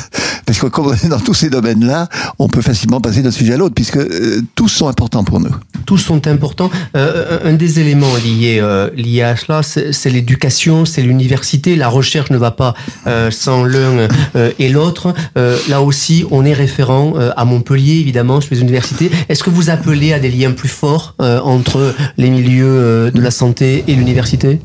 Parce 0.46 0.58
que 0.58 0.66
comme 0.66 0.86
on 0.86 0.94
est 0.94 1.08
dans 1.08 1.18
tous 1.20 1.34
ces 1.34 1.50
domaines-là, 1.50 2.08
on 2.38 2.48
peut 2.48 2.62
facilement 2.62 3.00
passer 3.00 3.22
d'un 3.22 3.30
sujet 3.30 3.54
à 3.54 3.56
l'autre, 3.56 3.74
puisque 3.74 3.96
euh, 3.96 4.40
tous 4.54 4.68
sont 4.68 4.88
importants 4.88 5.24
pour 5.24 5.40
nous. 5.40 5.54
Tous 5.86 5.98
sont 5.98 6.26
importants. 6.26 6.70
Euh, 6.96 7.38
un 7.44 7.54
des 7.54 7.80
éléments 7.80 8.14
liés, 8.16 8.58
euh, 8.60 8.90
liés 8.96 9.22
à 9.22 9.36
cela, 9.36 9.62
c'est 9.62 10.10
l'éducation, 10.10 10.84
c'est 10.84 11.02
l'université. 11.02 11.76
La 11.76 11.88
recherche 11.88 12.30
ne 12.30 12.36
va 12.36 12.50
pas 12.50 12.74
euh, 13.06 13.30
sans 13.30 13.64
l'un 13.64 14.08
euh, 14.36 14.52
et 14.58 14.68
l'autre. 14.68 15.14
là 15.34 15.82
aussi, 15.82 16.24
on 16.30 16.44
est 16.44 16.52
référent 16.52 17.14
à 17.36 17.44
Montpellier, 17.44 17.98
évidemment, 18.00 18.40
sur 18.40 18.54
les 18.54 18.60
universités. 18.60 19.10
Est-ce 19.28 19.42
que 19.42 19.50
vous 19.50 19.70
appelez 19.70 20.12
à 20.12 20.18
des 20.18 20.30
liens 20.30 20.52
plus 20.52 20.68
forts 20.68 21.14
entre 21.18 21.94
les 22.16 22.30
milieux 22.30 23.10
de 23.10 23.20
la 23.20 23.30
santé 23.30 23.84
et 23.88 23.94
l'université? 23.94 24.60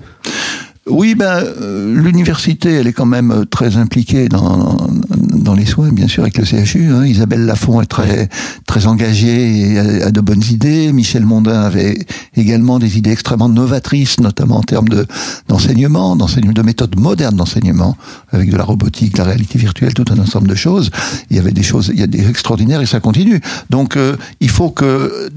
Oui, 0.89 1.15
ben 1.15 1.43
euh, 1.43 1.93
l'université, 1.93 2.73
elle 2.73 2.87
est 2.87 2.93
quand 2.93 3.05
même 3.05 3.31
euh, 3.31 3.45
très 3.45 3.77
impliquée 3.77 4.27
dans, 4.27 4.77
dans 5.09 5.53
les 5.53 5.65
soins, 5.65 5.89
bien 5.89 6.07
sûr, 6.07 6.23
avec 6.23 6.37
le 6.37 6.45
CHU. 6.45 6.91
Hein. 6.91 7.05
Isabelle 7.05 7.45
Lafont 7.45 7.81
est 7.81 7.85
très 7.85 8.29
très 8.65 8.87
engagée 8.87 9.73
et 9.73 9.79
a, 9.79 10.11
de 10.11 10.21
bonnes 10.21 10.43
idées. 10.49 10.91
Michel 10.91 11.25
Mondin 11.25 11.61
avait 11.61 11.97
également 12.35 12.79
des 12.79 12.97
idées 12.97 13.11
extrêmement 13.11 13.49
novatrices, 13.49 14.19
notamment 14.19 14.57
en 14.57 14.63
termes 14.63 14.89
de 14.89 15.05
d'enseignement, 15.47 16.15
d'enseignement, 16.15 16.53
de 16.53 16.61
méthodes 16.61 16.99
modernes 16.99 17.35
d'enseignement, 17.35 17.95
avec 18.31 18.49
de 18.49 18.57
la 18.57 18.63
robotique, 18.63 19.13
de 19.13 19.19
la 19.19 19.25
réalité 19.25 19.59
virtuelle, 19.59 19.93
tout 19.93 20.05
un 20.11 20.19
ensemble 20.19 20.47
de 20.47 20.55
choses. 20.55 20.91
Il 21.29 21.37
y 21.37 21.39
avait 21.39 21.51
des 21.51 21.63
choses, 21.63 21.91
il 21.93 21.99
y 21.99 22.03
a 22.03 22.07
des 22.07 22.29
extraordinaires 22.29 22.81
et 22.81 22.85
ça 22.85 22.99
continue. 22.99 23.39
Donc, 23.69 23.95
euh, 23.95 24.15
il 24.39 24.49
faut 24.49 24.69
que 24.69 25.29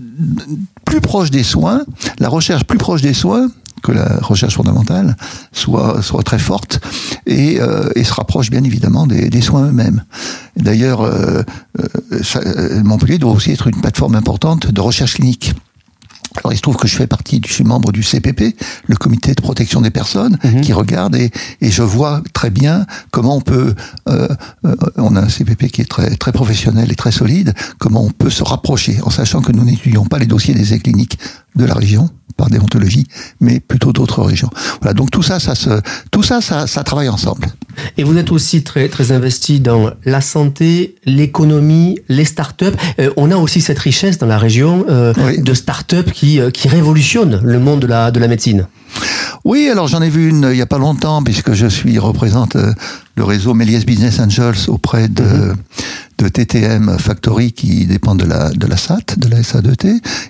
plus 0.84 1.00
proche 1.00 1.30
des 1.30 1.42
soins, 1.42 1.82
la 2.18 2.28
recherche 2.28 2.64
plus 2.64 2.78
proche 2.78 3.02
des 3.02 3.14
soins, 3.14 3.48
que 3.82 3.92
la 3.92 4.18
recherche 4.20 4.54
fondamentale 4.54 5.16
soit, 5.52 6.02
soit 6.02 6.22
très 6.22 6.38
forte 6.38 6.80
et, 7.26 7.60
euh, 7.60 7.88
et 7.94 8.04
se 8.04 8.14
rapproche 8.14 8.50
bien 8.50 8.64
évidemment 8.64 9.06
des, 9.06 9.28
des 9.28 9.40
soins 9.40 9.68
eux-mêmes. 9.68 10.04
D'ailleurs, 10.56 11.02
euh, 11.02 11.42
euh, 11.78 12.82
Montpellier 12.82 13.18
doit 13.18 13.32
aussi 13.32 13.52
être 13.52 13.66
une 13.68 13.80
plateforme 13.80 14.14
importante 14.14 14.70
de 14.70 14.80
recherche 14.80 15.14
clinique. 15.14 15.54
Alors 16.36 16.52
il 16.52 16.56
se 16.56 16.62
trouve 16.62 16.76
que 16.76 16.88
je 16.88 16.96
fais 16.96 17.06
partie, 17.06 17.40
je 17.46 17.52
suis 17.52 17.64
membre 17.64 17.92
du 17.92 18.02
CPP, 18.02 18.56
le 18.86 18.96
comité 18.96 19.34
de 19.34 19.42
protection 19.42 19.80
des 19.82 19.90
personnes, 19.90 20.38
mhm. 20.42 20.62
qui 20.62 20.72
regarde 20.72 21.14
et, 21.14 21.30
et, 21.60 21.70
je 21.70 21.82
vois 21.82 22.22
très 22.32 22.48
bien 22.50 22.86
comment 23.10 23.36
on 23.36 23.40
peut, 23.42 23.74
euh, 24.08 24.28
on 24.96 25.14
a 25.14 25.20
un 25.20 25.28
CPP 25.28 25.66
qui 25.66 25.82
est 25.82 25.90
très 25.90 26.16
très 26.16 26.32
professionnel 26.32 26.90
et 26.90 26.94
très 26.94 27.12
solide, 27.12 27.54
comment 27.78 28.02
on 28.02 28.10
peut 28.10 28.30
se 28.30 28.42
rapprocher 28.42 28.98
en 29.02 29.10
sachant 29.10 29.42
que 29.42 29.52
nous 29.52 29.64
n'étudions 29.64 30.06
pas 30.06 30.18
les 30.18 30.26
dossiers 30.26 30.54
des 30.54 30.78
cliniques 30.78 31.18
de 31.54 31.64
la 31.66 31.74
région, 31.74 32.08
par 32.36 32.48
déontologie, 32.50 33.06
mais 33.40 33.60
plutôt 33.60 33.92
d'autres 33.92 34.22
régions. 34.22 34.50
Voilà, 34.80 34.94
donc 34.94 35.10
tout 35.10 35.22
ça, 35.22 35.40
ça 35.40 35.54
se, 35.54 35.70
tout 36.10 36.22
ça, 36.22 36.40
ça, 36.40 36.66
ça 36.66 36.84
travaille 36.84 37.08
ensemble. 37.08 37.46
Et 37.96 38.04
vous 38.04 38.16
êtes 38.16 38.32
aussi 38.32 38.62
très 38.62 38.88
très 38.88 39.12
investi 39.12 39.60
dans 39.60 39.90
la 40.04 40.20
santé, 40.20 40.96
l'économie, 41.04 41.98
les 42.08 42.24
startups. 42.24 42.66
Euh, 43.00 43.10
on 43.16 43.30
a 43.30 43.36
aussi 43.36 43.60
cette 43.60 43.78
richesse 43.78 44.18
dans 44.18 44.26
la 44.26 44.38
région 44.38 44.84
euh, 44.88 45.12
de 45.38 45.54
startups 45.54 46.10
qui 46.12 46.40
euh, 46.40 46.50
qui 46.50 46.68
révolutionnent 46.68 47.40
le 47.42 47.58
monde 47.58 47.80
de 47.80 47.86
la 47.86 48.10
de 48.10 48.20
la 48.20 48.28
médecine. 48.28 48.66
Oui, 49.44 49.68
alors 49.70 49.88
j'en 49.88 50.02
ai 50.02 50.08
vu 50.10 50.28
une 50.28 50.48
il 50.52 50.56
y 50.56 50.62
a 50.62 50.66
pas 50.66 50.78
longtemps 50.78 51.22
puisque 51.22 51.52
je 51.52 51.66
suis 51.66 51.98
représente 51.98 52.56
euh, 52.56 52.72
le 53.16 53.24
réseau 53.24 53.54
Méliès 53.54 53.84
Business 53.84 54.20
Angels 54.20 54.68
auprès 54.68 55.08
de 55.08 55.22
mhm 55.22 55.56
de 56.22 56.28
TTM 56.28 56.98
Factory 56.98 57.52
qui 57.52 57.86
dépend 57.86 58.14
de 58.14 58.24
la 58.24 58.50
de 58.50 58.66
la 58.66 58.76
SAT, 58.76 59.16
de 59.16 59.28
la 59.28 59.40
SA2T. 59.40 59.86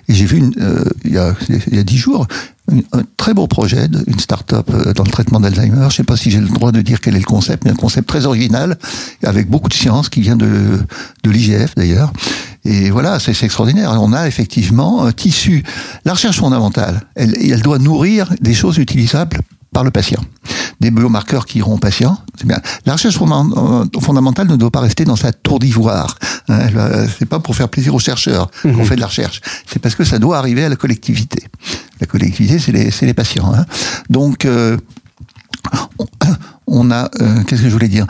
Et 0.07 0.13
j'ai 0.13 0.25
vu 0.25 0.41
euh, 0.59 0.83
il 1.05 1.13
y 1.13 1.17
a 1.17 1.35
il 1.67 1.75
y 1.75 1.79
a 1.79 1.83
dix 1.83 1.97
jours 1.97 2.27
un 2.93 3.03
très 3.17 3.33
beau 3.33 3.45
projet, 3.45 3.87
une 4.07 4.19
start-up 4.19 4.69
euh, 4.73 4.93
dans 4.93 5.03
le 5.03 5.11
traitement 5.11 5.39
d'Alzheimer. 5.39 5.87
Je 5.89 5.97
sais 5.97 6.03
pas 6.03 6.17
si 6.17 6.31
j'ai 6.31 6.39
le 6.39 6.47
droit 6.47 6.71
de 6.71 6.81
dire 6.81 7.01
quel 7.01 7.15
est 7.15 7.19
le 7.19 7.25
concept, 7.25 7.65
mais 7.65 7.71
un 7.71 7.75
concept 7.75 8.07
très 8.07 8.25
original 8.25 8.77
avec 9.21 9.49
beaucoup 9.49 9.69
de 9.69 9.73
science 9.73 10.09
qui 10.09 10.21
vient 10.21 10.37
de 10.37 10.79
de 11.23 11.29
l'IGF 11.29 11.75
d'ailleurs. 11.75 12.11
Et 12.65 12.89
voilà, 12.89 13.19
c'est 13.19 13.31
extraordinaire. 13.43 13.91
On 14.01 14.13
a 14.13 14.27
effectivement 14.27 15.05
un 15.05 15.11
tissu. 15.11 15.63
La 16.05 16.13
recherche 16.13 16.39
fondamentale, 16.39 17.01
elle 17.15 17.61
doit 17.61 17.77
nourrir 17.77 18.33
des 18.39 18.53
choses 18.53 18.77
utilisables 18.77 19.39
par 19.73 19.83
le 19.83 19.91
patient. 19.91 20.21
Des 20.79 20.91
biomarqueurs 20.91 21.45
qui 21.45 21.59
iront 21.59 21.75
au 21.75 21.77
patient, 21.77 22.17
c'est 22.37 22.47
bien. 22.47 22.59
La 22.85 22.93
recherche 22.93 23.17
euh, 23.21 23.85
fondamentale 24.01 24.47
ne 24.47 24.55
doit 24.55 24.71
pas 24.71 24.81
rester 24.81 25.05
dans 25.05 25.15
sa 25.15 25.31
tour 25.31 25.59
d'ivoire. 25.59 26.17
Hein, 26.49 26.67
c'est 27.17 27.25
pas 27.25 27.39
pour 27.39 27.55
faire 27.55 27.69
plaisir 27.69 27.93
aux 27.93 27.99
chercheurs 27.99 28.49
qu'on 28.61 28.69
mhm. 28.69 28.85
fait 28.85 28.95
de 28.95 29.01
la 29.01 29.07
recherche. 29.07 29.41
C'est 29.65 29.79
parce 29.79 29.95
que 29.95 30.03
ça 30.03 30.19
doit 30.19 30.37
arriver 30.37 30.63
à 30.63 30.69
la 30.69 30.75
collectivité. 30.75 31.43
La 31.99 32.07
collectivité, 32.07 32.59
c'est 32.59 32.71
les, 32.71 32.89
les, 33.01 33.13
patients. 33.13 33.53
Hein. 33.53 33.65
Donc, 34.09 34.45
euh, 34.45 34.77
on, 36.67 36.91
a, 36.91 37.09
euh, 37.21 37.43
qu'est-ce 37.43 37.61
que 37.61 37.69
je 37.69 37.73
voulais 37.73 37.87
dire? 37.87 38.07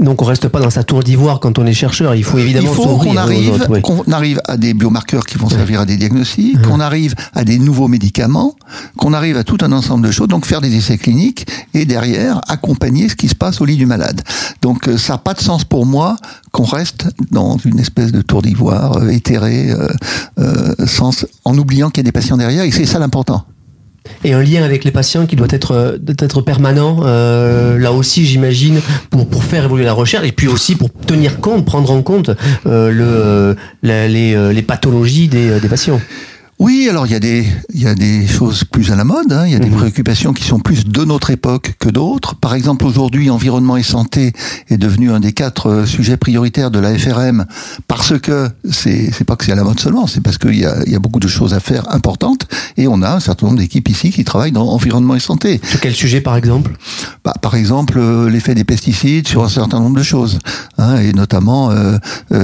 Donc 0.00 0.22
on 0.22 0.24
reste 0.24 0.48
pas 0.48 0.60
dans 0.60 0.70
sa 0.70 0.82
tour 0.82 1.02
d'ivoire 1.02 1.40
quand 1.40 1.58
on 1.58 1.66
est 1.66 1.74
chercheur. 1.74 2.14
Il 2.14 2.24
faut 2.24 2.38
évidemment 2.38 2.72
qu'on 2.72 3.16
arrive, 3.16 3.66
qu'on 3.82 4.10
arrive 4.10 4.40
à 4.48 4.56
des 4.56 4.72
biomarqueurs 4.72 5.26
qui 5.26 5.36
vont 5.36 5.48
servir 5.48 5.80
à 5.80 5.86
des 5.86 5.96
diagnostics, 5.96 6.60
qu'on 6.62 6.80
arrive 6.80 7.14
à 7.34 7.44
des 7.44 7.58
nouveaux 7.58 7.86
médicaments, 7.86 8.56
qu'on 8.96 9.12
arrive 9.12 9.36
à 9.36 9.44
tout 9.44 9.58
un 9.60 9.72
ensemble 9.72 10.06
de 10.06 10.10
choses. 10.10 10.28
Donc 10.28 10.46
faire 10.46 10.62
des 10.62 10.74
essais 10.74 10.96
cliniques 10.96 11.46
et 11.74 11.84
derrière 11.84 12.40
accompagner 12.48 13.08
ce 13.08 13.14
qui 13.14 13.28
se 13.28 13.34
passe 13.34 13.60
au 13.60 13.66
lit 13.66 13.76
du 13.76 13.86
malade. 13.86 14.22
Donc 14.62 14.88
euh, 14.88 14.96
ça 14.96 15.14
n'a 15.14 15.18
pas 15.18 15.34
de 15.34 15.40
sens 15.40 15.64
pour 15.64 15.84
moi 15.84 16.16
qu'on 16.50 16.64
reste 16.64 17.08
dans 17.30 17.58
une 17.58 17.78
espèce 17.78 18.10
de 18.10 18.22
tour 18.22 18.40
d'ivoire 18.42 18.96
euh, 18.96 19.08
éthéré, 19.08 19.74
euh, 20.38 20.74
sans, 20.86 21.26
en 21.44 21.56
oubliant 21.58 21.90
qu'il 21.90 21.98
y 21.98 22.04
a 22.06 22.08
des 22.08 22.12
patients 22.12 22.38
derrière. 22.38 22.64
Et 22.64 22.70
c'est 22.70 22.86
ça 22.86 22.98
l'important 22.98 23.44
et 24.24 24.32
un 24.32 24.42
lien 24.42 24.62
avec 24.62 24.84
les 24.84 24.90
patients 24.90 25.26
qui 25.26 25.36
doit 25.36 25.48
être, 25.50 25.72
euh, 25.72 25.98
être 26.20 26.42
permanent, 26.42 27.00
euh, 27.04 27.78
là 27.78 27.92
aussi 27.92 28.26
j'imagine, 28.26 28.80
pour, 29.10 29.26
pour 29.26 29.44
faire 29.44 29.64
évoluer 29.64 29.84
la 29.84 29.92
recherche 29.92 30.26
et 30.26 30.32
puis 30.32 30.48
aussi 30.48 30.76
pour 30.76 30.90
tenir 31.06 31.40
compte, 31.40 31.64
prendre 31.64 31.90
en 31.90 32.02
compte 32.02 32.30
euh, 32.66 32.90
le, 32.90 33.56
les, 33.82 34.52
les 34.52 34.62
pathologies 34.62 35.28
des, 35.28 35.60
des 35.60 35.68
patients. 35.68 36.00
Oui, 36.60 36.88
alors 36.90 37.06
il 37.06 37.12
y 37.12 37.14
a 37.14 37.20
des 37.20 37.46
il 37.72 37.82
y 37.82 37.86
a 37.86 37.94
des 37.94 38.26
choses 38.26 38.64
plus 38.64 38.92
à 38.92 38.94
la 38.94 39.04
mode. 39.04 39.32
Hein. 39.32 39.46
Il 39.46 39.52
y 39.52 39.54
a 39.54 39.58
des 39.58 39.70
mhm. 39.70 39.78
préoccupations 39.78 40.34
qui 40.34 40.44
sont 40.44 40.58
plus 40.58 40.86
de 40.86 41.04
notre 41.06 41.30
époque 41.30 41.74
que 41.78 41.88
d'autres. 41.88 42.34
Par 42.34 42.54
exemple, 42.54 42.84
aujourd'hui, 42.84 43.30
environnement 43.30 43.78
et 43.78 43.82
santé 43.82 44.34
est 44.68 44.76
devenu 44.76 45.10
un 45.10 45.20
des 45.20 45.32
quatre 45.32 45.70
euh, 45.70 45.86
sujets 45.86 46.18
prioritaires 46.18 46.70
de 46.70 46.78
la 46.78 46.98
FRM 46.98 47.46
parce 47.88 48.18
que 48.18 48.50
c'est 48.70 49.10
c'est 49.10 49.24
pas 49.24 49.36
que 49.36 49.46
c'est 49.46 49.52
à 49.52 49.54
la 49.54 49.64
mode 49.64 49.80
seulement, 49.80 50.06
c'est 50.06 50.20
parce 50.20 50.36
qu'il 50.36 50.58
y 50.58 50.66
a 50.66 50.82
il 50.84 50.92
y 50.92 50.94
a 50.94 50.98
beaucoup 50.98 51.18
de 51.18 51.28
choses 51.28 51.54
à 51.54 51.60
faire 51.60 51.94
importantes 51.94 52.46
et 52.76 52.88
on 52.88 53.00
a 53.00 53.10
un 53.10 53.20
certain 53.20 53.46
nombre 53.46 53.58
d'équipes 53.58 53.88
ici 53.88 54.10
qui 54.10 54.24
travaillent 54.24 54.52
dans 54.52 54.68
environnement 54.68 55.14
et 55.14 55.20
santé. 55.20 55.62
Sur 55.64 55.80
quel 55.80 55.94
sujet, 55.94 56.20
par 56.20 56.36
exemple? 56.36 56.72
Bah, 57.24 57.32
par 57.40 57.54
exemple, 57.54 57.98
euh, 57.98 58.28
l'effet 58.28 58.54
des 58.54 58.64
pesticides 58.64 59.26
sur 59.26 59.42
un 59.42 59.48
certain 59.48 59.80
nombre 59.80 59.96
de 59.96 60.02
choses, 60.02 60.38
hein, 60.76 60.98
et 60.98 61.14
notamment 61.14 61.70
euh, 61.70 61.96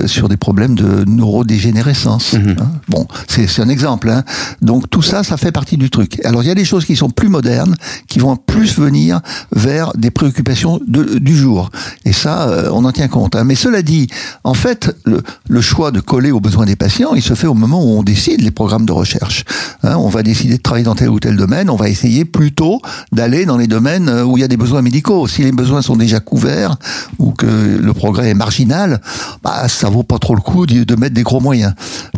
sur 0.06 0.30
des 0.30 0.38
problèmes 0.38 0.74
de 0.74 1.04
neurodégénérescence. 1.06 2.32
Mhm. 2.32 2.56
Hein. 2.58 2.70
Bon, 2.88 3.06
c'est 3.28 3.46
c'est 3.46 3.60
un 3.60 3.68
exemple. 3.68 4.05
Hein. 4.10 4.24
Donc 4.62 4.88
tout 4.90 5.02
ça, 5.02 5.22
ça 5.22 5.36
fait 5.36 5.52
partie 5.52 5.76
du 5.76 5.90
truc. 5.90 6.20
Alors 6.24 6.42
il 6.42 6.46
y 6.46 6.50
a 6.50 6.54
des 6.54 6.64
choses 6.64 6.84
qui 6.84 6.96
sont 6.96 7.10
plus 7.10 7.28
modernes, 7.28 7.76
qui 8.08 8.18
vont 8.18 8.36
plus 8.36 8.78
venir 8.78 9.20
vers 9.54 9.92
des 9.96 10.10
préoccupations 10.10 10.80
du 10.86 11.36
jour. 11.36 11.70
Et 12.04 12.12
ça, 12.12 12.48
euh, 12.48 12.70
on 12.72 12.84
en 12.84 12.92
tient 12.92 13.08
compte. 13.08 13.36
Hein. 13.36 13.44
Mais 13.44 13.54
cela 13.54 13.82
dit, 13.82 14.08
en 14.44 14.54
fait, 14.54 14.96
le, 15.04 15.22
choix 15.60 15.90
de 15.90 16.00
coller 16.00 16.30
aux 16.30 16.40
besoins 16.40 16.66
des 16.66 16.76
patients, 16.76 17.14
il 17.14 17.22
se 17.22 17.34
fait 17.34 17.46
au 17.46 17.54
moment 17.54 17.82
où 17.82 17.98
on 17.98 18.02
décide 18.02 18.40
les 18.42 18.50
programmes 18.50 18.86
de 18.86 18.92
recherche. 18.92 19.44
Hein, 19.82 19.96
on 19.96 20.08
va 20.08 20.22
décider 20.22 20.58
de 20.58 20.62
travailler 20.62 20.84
dans 20.84 20.94
tel 20.94 21.08
ou 21.08 21.18
tel 21.18 21.36
domaine, 21.36 21.70
on 21.70 21.76
va 21.76 21.88
essayer 21.88 22.24
plutôt 22.24 22.80
d'aller 23.10 23.46
dans 23.46 23.56
les 23.56 23.66
domaines 23.66 24.08
euh, 24.08 24.24
où 24.24 24.36
il 24.36 24.40
y 24.40 24.44
a 24.44 24.48
des 24.48 24.56
besoins 24.56 24.82
médicaux. 24.82 25.26
Si 25.26 25.42
les 25.42 25.52
besoins 25.52 25.82
sont 25.82 25.96
déjà 25.96 26.20
couverts 26.20 26.76
ou 27.18 27.32
que 27.32 27.46
le 27.46 27.92
progrès 27.94 28.30
est 28.30 28.34
marginal, 28.34 29.00
bah, 29.42 29.68
ça 29.68 29.88
vaut 29.88 30.02
pas 30.02 30.18
trop 30.18 30.34
le 30.34 30.40
coup 30.40 30.66
de 30.66 30.96
mettre 30.96 31.14
des 31.14 31.22
gros 31.22 31.40
moyens. 31.40 31.74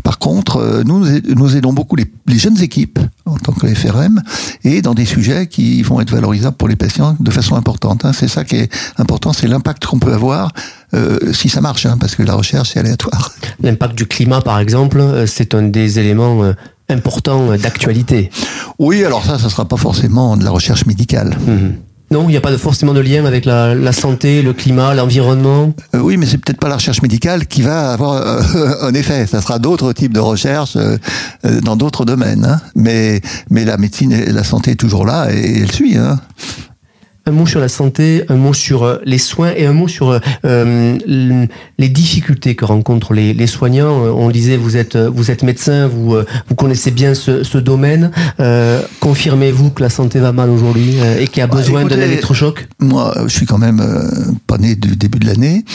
Par 0.08 0.18
contre, 0.18 0.56
euh, 0.56 0.84
nous, 0.86 1.04
nous 1.36 1.54
aidons 1.54 1.74
beaucoup 1.74 1.94
les, 1.94 2.06
jeunes 2.38 2.62
équipes 2.62 2.98
en 3.26 3.36
tant 3.36 3.52
que 3.52 3.66
FRM 3.66 4.22
et 4.64 4.80
dans 4.80 4.94
des 4.94 5.04
sujets 5.04 5.48
qui 5.48 5.82
vont 5.82 6.00
être 6.00 6.10
valorisables 6.10 6.56
pour 6.56 6.66
les 6.66 6.76
patients 6.76 7.14
de 7.20 7.30
façon 7.30 7.56
importante. 7.56 8.06
Hein. 8.06 8.14
C'est 8.14 8.26
ça 8.26 8.42
qui 8.42 8.56
est 8.56 8.72
important, 8.96 9.34
c'est 9.34 9.46
l'impact 9.46 9.84
qu'on 9.84 9.98
peut 9.98 10.14
avoir 10.14 10.52
euh, 10.94 11.34
si 11.34 11.50
ça 11.50 11.60
marche, 11.60 11.84
hein, 11.84 11.98
parce 12.00 12.16
que 12.16 12.22
la 12.22 12.32
recherche 12.32 12.70
c'est 12.72 12.80
aléatoire. 12.80 13.32
L'impact 13.62 13.96
du 13.96 14.06
climat, 14.06 14.40
par 14.40 14.58
exemple, 14.60 14.98
euh, 14.98 15.26
c'est 15.26 15.54
un 15.54 15.64
des 15.64 15.98
éléments 15.98 16.42
euh, 16.42 16.54
importants 16.88 17.54
d'actualité. 17.58 18.30
Oui, 18.78 19.04
alors 19.04 19.26
ça, 19.26 19.38
ça 19.38 19.50
sera 19.50 19.66
pas 19.66 19.76
forcément 19.76 20.38
de 20.38 20.44
la 20.44 20.50
recherche 20.50 20.86
médicale. 20.86 21.36
Mmh. 21.46 21.87
Non, 22.10 22.24
il 22.24 22.28
n'y 22.28 22.36
a 22.36 22.40
pas 22.40 22.56
forcément 22.56 22.94
de 22.94 23.00
lien 23.00 23.26
avec 23.26 23.44
la, 23.44 23.92
santé, 23.92 24.40
le 24.40 24.54
climat, 24.54 24.94
l'environnement. 24.94 25.74
Euh, 25.94 26.00
oui, 26.00 26.16
mais 26.16 26.24
c'est 26.24 26.38
peut-être 26.38 26.58
pas 26.58 26.68
la 26.68 26.76
recherche 26.76 27.02
médicale 27.02 27.46
qui 27.46 27.60
va 27.60 27.92
avoir 27.92 28.14
euh, 28.14 28.42
un 28.82 28.94
effet. 28.94 29.26
Ça 29.26 29.42
sera 29.42 29.58
d'autres 29.58 29.92
types 29.92 30.14
de 30.14 30.20
recherches 30.20 30.76
euh, 30.76 30.96
dans 31.62 31.76
d'autres 31.76 32.06
domaines. 32.06 32.44
Hein. 32.44 32.60
Mais 32.74 33.20
mais 33.50 33.64
la 33.64 33.76
médecine 33.76 34.12
et 34.12 34.32
la 34.32 34.44
santé 34.44 34.72
est 34.72 34.76
toujours 34.76 35.04
là 35.04 35.28
et 35.30 35.60
elle 35.60 35.72
suit. 35.72 35.96
Hein. 35.98 36.18
Un 37.28 37.32
mot 37.32 37.44
sur 37.44 37.60
la 37.60 37.68
santé, 37.68 38.24
un 38.30 38.36
mot 38.36 38.54
sur 38.54 38.84
euh, 38.84 38.96
les 39.04 39.18
soins 39.18 39.52
et 39.54 39.66
un 39.66 39.74
mot 39.74 39.86
sur 39.86 40.18
euh, 40.46 41.48
les 41.78 41.88
difficultés 41.90 42.54
que 42.54 42.64
rencontrent 42.64 43.12
les, 43.12 43.34
les, 43.34 43.46
soignants. 43.46 44.00
On 44.16 44.30
disait, 44.30 44.56
vous 44.56 44.78
êtes, 44.78 44.96
vous 44.96 45.30
êtes 45.30 45.42
médecin, 45.42 45.88
vous, 45.88 46.16
vous 46.48 46.54
connaissez 46.54 46.90
bien 46.90 47.12
ce, 47.12 47.42
ce 47.42 47.58
domaine. 47.58 48.12
Euh, 48.40 48.80
Confirmez-vous 49.00 49.70
que 49.70 49.82
la 49.82 49.90
santé 49.90 50.20
va 50.20 50.32
mal 50.32 50.48
aujourd'hui 50.48 50.94
et 51.18 51.28
qu'il 51.28 51.40
y 51.40 51.42
a 51.42 51.46
bah, 51.46 51.56
besoin 51.56 51.84
d'un 51.84 52.00
électrochoc? 52.00 52.66
Moi, 52.80 53.14
je 53.26 53.28
suis 53.28 53.44
quand 53.44 53.58
même 53.58 53.82
pas 54.46 54.56
né 54.56 54.74
du 54.74 54.96
début 54.96 55.18
de 55.18 55.26
l'année. 55.26 55.66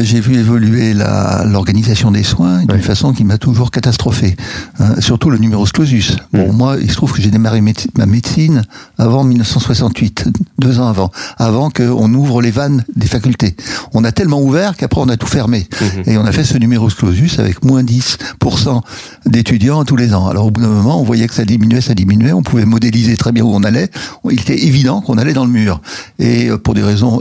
J'ai 0.00 0.20
vu 0.20 0.38
évoluer 0.38 0.94
l'organisation 0.94 2.10
des 2.10 2.22
soins 2.22 2.64
d'une 2.64 2.80
façon 2.80 3.12
qui 3.12 3.24
m'a 3.24 3.36
toujours 3.36 3.70
catastrophé. 3.70 4.34
Hein, 4.78 4.94
surtout 5.00 5.28
le 5.28 5.36
numéro 5.36 5.64
clausus. 5.64 6.16
Bon, 6.32 6.52
moi, 6.52 6.76
il 6.80 6.90
se 6.90 6.96
trouve 6.96 7.12
que 7.12 7.20
j'ai 7.20 7.30
démarré 7.30 7.60
ma 7.60 8.06
médecine 8.06 8.62
avant 8.96 9.24
1968, 9.24 10.24
deux 10.58 10.78
ans 10.80 10.86
avant, 10.86 11.10
avant 11.36 11.70
qu'on 11.70 12.12
ouvre 12.14 12.40
les 12.40 12.50
vannes 12.50 12.84
des 12.94 13.06
facultés. 13.06 13.56
On 13.92 14.04
a 14.04 14.12
tellement 14.12 14.40
ouvert 14.40 14.76
qu'après 14.76 15.00
on 15.00 15.08
a 15.08 15.16
tout 15.16 15.26
fermé. 15.26 15.66
Mm-hmm. 15.70 16.10
Et 16.10 16.18
on 16.18 16.24
a 16.24 16.32
fait 16.32 16.44
ce 16.44 16.56
numéro 16.58 16.88
clausus 16.88 17.38
avec 17.38 17.64
moins 17.64 17.82
10% 17.82 18.80
d'étudiants 19.26 19.84
tous 19.84 19.96
les 19.96 20.14
ans. 20.14 20.28
Alors 20.28 20.46
au 20.46 20.50
bout 20.50 20.60
d'un 20.60 20.68
moment, 20.68 21.00
on 21.00 21.04
voyait 21.04 21.26
que 21.26 21.34
ça 21.34 21.44
diminuait, 21.44 21.80
ça 21.80 21.94
diminuait, 21.94 22.32
on 22.32 22.42
pouvait 22.42 22.64
modéliser 22.64 23.16
très 23.16 23.32
bien 23.32 23.44
où 23.44 23.52
on 23.52 23.64
allait. 23.64 23.90
Il 24.30 24.40
était 24.40 24.64
évident 24.64 25.00
qu'on 25.00 25.18
allait 25.18 25.32
dans 25.32 25.44
le 25.44 25.50
mur. 25.50 25.80
Et 26.18 26.48
euh, 26.48 26.58
pour 26.58 26.74
des 26.74 26.82
raisons 26.82 27.20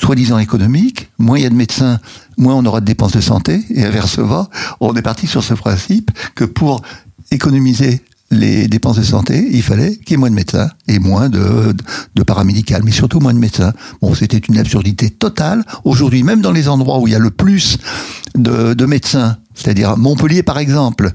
soi-disant 0.00 0.38
économiques, 0.38 1.10
moins 1.18 1.38
il 1.38 1.42
y 1.42 1.46
a 1.46 1.50
de 1.50 1.54
médecins, 1.54 1.98
moins 2.38 2.54
on 2.54 2.64
aura 2.64 2.80
de 2.80 2.86
dépenses 2.86 3.12
de 3.12 3.20
santé. 3.20 3.62
Et 3.74 3.84
inversement, 3.84 4.48
on 4.80 4.94
est 4.94 5.02
parti 5.02 5.26
sur 5.26 5.42
ce 5.42 5.54
principe 5.54 6.10
que 6.34 6.44
pour 6.44 6.82
économiser 7.30 8.02
les 8.30 8.68
dépenses 8.68 8.96
de 8.96 9.02
santé, 9.02 9.48
il 9.50 9.62
fallait 9.62 9.96
qu'il 9.96 10.12
y 10.12 10.14
ait 10.14 10.16
moins 10.16 10.30
de 10.30 10.34
médecins 10.34 10.70
et 10.86 10.98
moins 10.98 11.28
de, 11.28 11.74
de, 12.14 12.22
paramédical, 12.22 12.82
mais 12.84 12.92
surtout 12.92 13.18
moins 13.18 13.34
de 13.34 13.38
médecins. 13.38 13.72
Bon, 14.00 14.14
c'était 14.14 14.38
une 14.38 14.58
absurdité 14.58 15.10
totale. 15.10 15.64
Aujourd'hui, 15.84 16.22
même 16.22 16.40
dans 16.40 16.52
les 16.52 16.68
endroits 16.68 17.00
où 17.00 17.08
il 17.08 17.12
y 17.12 17.16
a 17.16 17.18
le 17.18 17.30
plus 17.30 17.78
de, 18.36 18.74
de 18.74 18.86
médecins, 18.86 19.38
c'est-à-dire 19.54 19.96
Montpellier 19.96 20.42
par 20.42 20.58
exemple, 20.58 21.10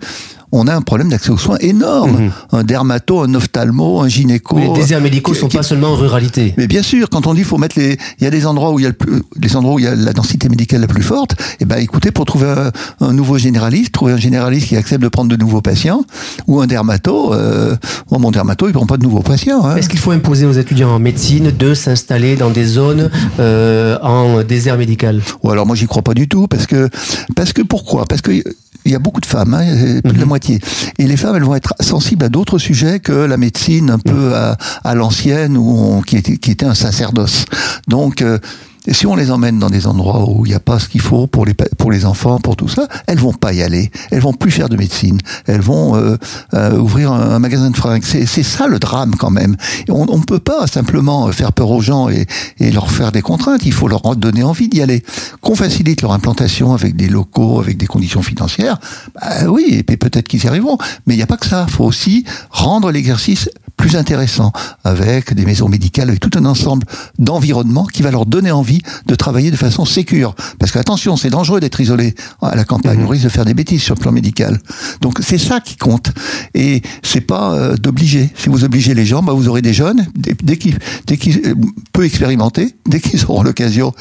on 0.56 0.68
a 0.68 0.76
un 0.76 0.82
problème 0.82 1.10
d'accès 1.10 1.32
aux 1.32 1.38
soins 1.38 1.58
énorme. 1.60 2.12
Mhm. 2.12 2.32
Un 2.52 2.64
dermato, 2.64 3.22
un 3.22 3.34
ophtalmo, 3.34 4.02
un 4.02 4.08
gynéco. 4.08 4.56
Mais 4.56 4.68
les 4.68 4.74
déserts 4.74 5.02
médicaux 5.02 5.34
ne 5.34 5.38
sont 5.38 5.50
pas 5.50 5.64
seulement 5.64 5.90
en 5.90 5.96
ruralité. 5.96 6.54
Mais 6.58 6.68
bien 6.68 6.82
sûr, 6.82 7.10
quand 7.10 7.28
on 7.28 7.34
dit 7.34 7.44
faut 7.44 7.58
mettre 7.58 7.78
les, 7.78 7.98
il 8.20 8.24
y 8.24 8.28
a 8.28 8.30
des 8.30 8.46
endroits 8.46 8.72
où 8.72 8.80
il 8.80 8.84
y 8.84 8.86
a 8.86 8.90
le 8.90 8.96
plus, 8.96 9.22
les 9.40 9.56
endroits 9.56 9.76
où 9.76 9.80
il 9.80 9.86
y 9.86 9.88
a 9.88 9.96
la 9.96 10.14
densité 10.14 10.50
médicale 10.50 10.82
la 10.82 10.88
plus 10.88 11.04
forte. 11.04 11.36
Eh 11.60 11.66
ben, 11.66 11.78
écoutez, 11.78 12.12
pour 12.12 12.26
trouver 12.26 12.54
un, 13.02 13.14
nouveau 13.14 13.38
généraliste, 13.38 13.92
trouver 13.92 14.14
un 14.14 14.18
généraliste 14.18 14.68
qui 14.68 14.78
accepte 14.78 15.04
de 15.04 15.08
prendre 15.08 15.30
de 15.30 15.36
nouveaux 15.36 15.62
patients, 15.62 16.04
ou 16.48 16.62
un 16.62 16.68
dermato, 16.68 17.34
euh, 17.34 17.76
mon 18.12 18.32
dermato, 18.32 18.68
il 18.68 18.74
prend 18.74 18.86
pas 18.86 18.98
de 18.98 19.04
nouveaux 19.04 19.22
patients. 19.22 19.66
Hein. 19.66 19.76
Est-ce 19.76 19.90
qu'il 19.90 20.00
faut 20.00 20.12
imposer 20.12 20.46
aux 20.46 20.54
étudiants 20.54 20.90
en 20.90 21.00
médecine 21.00 21.52
de 21.52 21.74
s'installer 21.74 22.36
dans 22.36 22.50
des 22.50 22.66
zones 22.66 23.10
euh, 23.40 23.98
en 24.02 24.44
désert 24.44 24.78
médical? 24.78 25.22
Ou 25.44 25.52
alors 25.52 25.66
moi 25.66 25.76
j'y 25.76 25.86
crois 25.86 26.02
pas 26.02 26.14
du 26.14 26.28
tout 26.28 26.48
parce 26.48 26.66
que 26.66 26.90
parce 27.36 27.54
que 27.54 27.62
pourquoi? 27.62 28.06
Parce 28.06 28.22
que 28.22 28.32
il 28.86 28.92
y 28.92 28.96
a 28.96 29.00
beaucoup 29.00 29.22
de 29.22 29.26
femmes, 29.26 29.54
hein, 29.54 29.66
plus 30.04 30.14
de 30.14 30.18
la 30.18 30.24
mhm. 30.24 30.28
moitié. 30.28 30.60
Et 30.98 31.08
les 31.08 31.18
femmes, 31.18 31.36
elles 31.36 31.44
vont 31.44 31.56
être 31.56 31.74
sensibles 31.80 32.24
à 32.24 32.30
d'autres 32.30 32.60
sujets 32.60 33.00
que 33.00 33.12
la 33.12 33.38
médecine 33.38 33.90
un 33.90 34.00
peu 34.00 34.36
à, 34.36 34.58
à 34.84 34.96
l'ancienne, 34.96 35.58
ou 35.58 36.02
qui, 36.06 36.18
était, 36.18 36.38
qui 36.38 36.52
était 36.52 36.66
un 36.66 36.76
sacerdoce. 36.76 37.46
Donc, 37.88 38.22
euh, 38.22 38.40
et 38.88 38.94
si 38.94 39.08
on 39.08 39.16
les 39.16 39.32
emmène 39.32 39.60
dans 39.60 39.70
des 39.70 39.88
endroits 39.88 40.30
où 40.30 40.46
il 40.46 40.50
n'y 40.50 40.56
a 40.56 40.60
pas 40.60 40.80
ce 40.80 40.88
qu'il 40.88 41.02
faut 41.02 41.28
pour 41.28 41.46
les 41.46 41.54
pour 41.54 41.92
les 41.92 42.06
enfants, 42.06 42.40
pour 42.40 42.56
tout 42.56 42.68
ça, 42.68 42.88
elles 43.08 43.20
vont 43.20 43.34
pas 43.34 43.54
y 43.54 43.64
aller. 43.64 43.92
Elles 44.12 44.22
vont 44.22 44.34
plus 44.34 44.52
faire 44.52 44.70
de 44.70 44.78
médecine. 44.78 45.20
Elles 45.48 45.62
vont 45.62 45.96
euh, 45.96 46.18
euh, 46.54 46.78
ouvrir 46.78 47.12
un, 47.12 47.40
magasin 47.40 47.72
de 47.72 47.78
fringues. 47.78 48.04
C'est 48.04 48.44
ça 48.44 48.68
le 48.68 48.80
drame 48.80 49.16
quand 49.16 49.32
même. 49.32 49.56
on 49.90 50.18
ne 50.18 50.24
peut 50.24 50.40
pas 50.40 50.68
simplement 50.68 51.32
faire 51.32 51.54
peur 51.54 51.72
aux 51.72 51.82
gens 51.82 52.10
et, 52.10 52.28
leur 52.60 52.92
faire 52.92 53.12
des 53.12 53.22
contraintes. 53.22 53.66
Il 53.66 53.74
faut 53.74 53.88
leur 53.88 54.16
donner 54.16 54.44
envie 54.44 54.68
d'y 54.68 54.82
aller. 54.82 55.04
Qu'on 55.42 55.56
facilite 55.56 56.02
leur 56.02 56.12
implantation 56.12 56.74
avec 56.74 56.96
des 56.96 57.08
locaux, 57.08 57.60
avec 57.60 57.78
des 57.78 57.88
conditions 57.88 58.22
financières. 58.22 58.80
Bah, 59.16 59.48
oui, 59.48 59.66
et 59.70 59.84
peut-être 59.84 60.28
qu'ils 60.28 60.44
y 60.44 60.48
arriveront. 60.48 60.78
Mais 61.06 61.14
il 61.14 61.18
n'y 61.18 61.24
a 61.24 61.28
pas 61.28 61.38
que 61.38 61.48
ça. 61.48 61.66
Il 61.68 61.74
faut 61.74 61.86
aussi 61.86 62.26
rendre 62.50 62.92
l'exercice 62.92 63.50
plus 63.78 63.96
intéressant, 63.96 64.52
avec 64.84 65.34
des 65.34 65.46
maisons 65.46 65.68
médicales, 65.68 66.08
avec 66.08 66.20
tout 66.20 66.32
un 66.38 66.46
ensemble 66.46 66.88
d'environnements 67.20 67.86
qui 67.86 68.02
va 68.04 68.12
leur 68.12 68.26
donner 68.26 68.52
envie 68.52 68.75
de 69.06 69.16
travailler 69.16 69.52
de 69.52 69.56
façon 69.56 69.86
sécure. 69.86 70.36
Parce 70.60 70.72
que 70.72 70.80
attention, 70.80 71.18
c'est 71.18 71.30
dangereux 71.30 71.60
d'être 71.60 71.80
isolé 71.80 72.16
à 72.42 72.56
la 72.56 72.64
campagne, 72.64 73.00
mhm. 73.00 73.06
on 73.06 73.10
risque 73.10 73.24
de 73.24 73.30
faire 73.30 73.46
des 73.46 73.54
bêtises 73.54 73.82
sur 73.82 73.96
le 73.96 74.00
plan 74.00 74.12
médical. 74.12 74.60
Donc 75.02 75.20
c'est 75.22 75.38
ça 75.38 75.60
qui 75.60 75.78
compte. 75.78 76.12
Et 76.54 76.82
c'est 77.04 77.22
pas 77.22 77.54
euh, 77.54 77.76
d'obliger. 77.76 78.30
Si 78.38 78.50
vous 78.50 78.64
obligez 78.64 78.94
les 78.94 79.06
gens, 79.06 79.24
bah, 79.24 79.34
vous 79.34 79.48
aurez 79.48 79.62
des 79.62 79.74
jeunes, 79.74 80.06
dès 80.44 80.58
qu'ils 80.58 80.78
dès 81.08 81.18
qu'ils 81.18 81.46
euh, 81.46 81.56
peu 81.94 82.06
expérimentés, 82.06 82.76
dès 82.88 83.00
qu'ils 83.00 83.24
auront 83.26 83.44
l'occasion, 83.44 83.94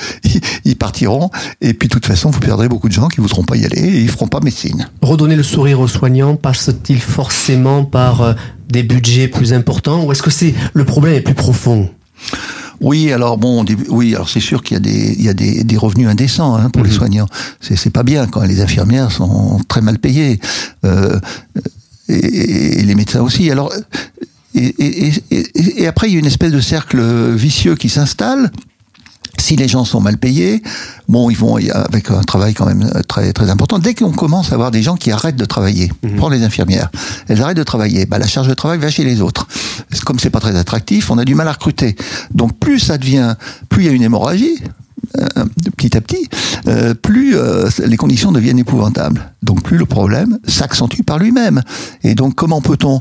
ils, 0.64 0.76
partiront. 0.76 1.30
Et 1.60 1.72
puis 1.74 1.88
de 1.88 1.94
toute 1.94 2.06
façon, 2.06 2.30
vous 2.30 2.40
perdrez 2.40 2.68
beaucoup 2.68 2.88
de 2.88 2.92
gens 2.92 3.08
qui 3.08 3.20
ne 3.20 3.22
voudront 3.22 3.44
pas 3.44 3.56
y 3.56 3.64
aller 3.64 3.80
et 3.80 4.00
ils 4.00 4.10
feront 4.10 4.26
pas 4.26 4.40
médecine. 4.40 4.88
Redonner 5.02 5.37
le 5.37 5.42
sourire 5.42 5.80
aux 5.80 5.88
soignants 5.88 6.37
passe-t-il 6.37 7.00
forcément 7.00 7.84
par 7.84 8.22
euh, 8.22 8.34
des 8.68 8.82
budgets 8.82 9.28
plus 9.28 9.52
importants 9.52 10.04
ou 10.04 10.12
est-ce 10.12 10.22
que 10.22 10.30
c'est 10.30 10.54
le 10.72 10.84
problème 10.84 11.14
est 11.14 11.20
plus 11.20 11.34
profond? 11.34 11.88
Oui, 12.84 13.12
alors 13.12 13.38
bon, 13.38 13.64
oui, 13.88 14.14
alors 14.14 14.28
c'est 14.28 14.40
sûr 14.40 14.62
qu'il 14.62 14.74
y 14.74 14.76
a 14.76 14.80
des, 14.80 15.14
il 15.18 15.24
y 15.24 15.28
a 15.30 15.34
des, 15.34 15.64
des 15.64 15.76
revenus 15.78 16.06
indécents 16.06 16.54
hein, 16.54 16.68
pour 16.68 16.84
les 16.84 16.90
mhm. 16.90 16.96
soignants. 16.96 17.28
C'est, 17.60 17.76
c'est 17.76 17.90
pas 17.90 18.02
bien 18.02 18.26
quand 18.26 18.42
les 18.42 18.60
infirmières 18.60 19.10
sont 19.10 19.58
très 19.68 19.80
mal 19.80 19.98
payées 19.98 20.38
euh, 20.84 21.18
et, 22.08 22.80
et, 22.80 22.82
les 22.82 22.94
médecins 22.94 23.22
aussi. 23.22 23.50
Alors 23.50 23.72
et, 24.54 24.74
et, 24.78 25.12
et, 25.80 25.86
après 25.86 26.08
il 26.08 26.12
y 26.12 26.16
a 26.16 26.18
une 26.18 26.26
espèce 26.26 26.52
de 26.52 26.60
cercle 26.60 27.00
vicieux 27.34 27.74
qui 27.74 27.88
s'installe 27.88 28.52
si 29.38 29.56
les 29.56 29.68
gens 29.68 29.84
sont 29.84 30.00
mal 30.00 30.18
payés, 30.18 30.62
bon, 31.08 31.30
ils 31.30 31.36
vont 31.36 31.56
avec 31.56 32.10
un 32.10 32.22
travail 32.22 32.54
quand 32.54 32.66
même 32.66 32.90
très 33.08 33.32
très 33.32 33.50
important. 33.50 33.78
Dès 33.78 33.94
qu'on 33.94 34.12
commence 34.12 34.52
à 34.52 34.54
avoir 34.54 34.70
des 34.70 34.82
gens 34.82 34.96
qui 34.96 35.10
arrêtent 35.10 35.36
de 35.36 35.44
travailler, 35.44 35.92
mmh. 36.02 36.16
prends 36.16 36.28
les 36.28 36.42
infirmières, 36.42 36.90
elles 37.28 37.42
arrêtent 37.42 37.56
de 37.56 37.62
travailler, 37.62 38.06
bah 38.06 38.18
la 38.18 38.26
charge 38.26 38.48
de 38.48 38.54
travail 38.54 38.78
va 38.78 38.90
chez 38.90 39.04
les 39.04 39.20
autres. 39.20 39.46
Comme 40.04 40.18
c'est 40.18 40.30
pas 40.30 40.40
très 40.40 40.56
attractif, 40.56 41.10
on 41.10 41.18
a 41.18 41.24
du 41.24 41.34
mal 41.34 41.48
à 41.48 41.52
recruter. 41.52 41.96
Donc 42.32 42.58
plus 42.58 42.78
ça 42.78 42.98
devient, 42.98 43.34
plus 43.68 43.84
il 43.84 43.86
y 43.86 43.88
a 43.88 43.92
une 43.92 44.02
hémorragie, 44.02 44.62
euh, 45.18 45.44
petit 45.76 45.96
à 45.96 46.00
petit, 46.00 46.28
euh, 46.66 46.94
plus 46.94 47.36
euh, 47.36 47.68
les 47.84 47.96
conditions 47.96 48.32
deviennent 48.32 48.58
épouvantables. 48.58 49.30
Donc 49.42 49.62
plus 49.62 49.76
le 49.76 49.86
problème 49.86 50.38
s'accentue 50.46 51.02
par 51.02 51.18
lui-même. 51.18 51.62
Et 52.02 52.14
donc 52.14 52.34
comment 52.34 52.60
peut-on 52.60 53.00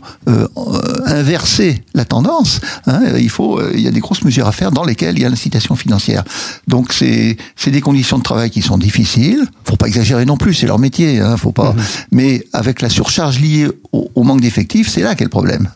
inverser 1.05 1.83
la 1.93 2.05
tendance 2.05 2.59
hein 2.87 3.01
Il 3.17 3.29
faut, 3.29 3.61
il 3.73 3.81
y 3.81 3.87
a 3.87 3.91
des 3.91 3.99
grosses 3.99 4.23
mesures 4.23 4.47
à 4.47 4.51
faire 4.51 4.71
dans 4.71 4.83
lesquelles 4.83 5.17
il 5.17 5.21
y 5.21 5.25
a 5.25 5.29
l'incitation 5.29 5.75
financière. 5.75 6.23
Donc 6.67 6.93
c'est 6.93 7.37
c'est 7.55 7.71
des 7.71 7.81
conditions 7.81 8.17
de 8.17 8.23
travail 8.23 8.49
qui 8.49 8.61
sont 8.61 8.77
difficiles. 8.77 9.45
Faut 9.63 9.75
pas 9.75 9.87
exagérer 9.87 10.25
non 10.25 10.37
plus, 10.37 10.53
c'est 10.53 10.67
leur 10.67 10.79
métier. 10.79 11.19
Hein, 11.19 11.37
faut 11.37 11.51
pas. 11.51 11.73
Mhm. 11.73 11.83
Mais 12.11 12.45
avec 12.53 12.81
la 12.81 12.89
surcharge 12.89 13.39
liée 13.39 13.67
au, 13.91 14.23
manque 14.23 14.41
d'effectifs, 14.41 14.89
c'est 14.89 15.01
là 15.01 15.15
qu'est 15.15 15.23
le 15.23 15.29
problème. 15.29 15.69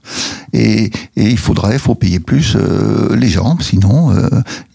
Et, 0.53 0.85
et 1.15 1.29
il 1.29 1.37
faudrait, 1.37 1.77
faut 1.77 1.95
payer 1.95 2.19
plus 2.19 2.57
les 3.15 3.29
gens, 3.29 3.57
sinon 3.59 4.13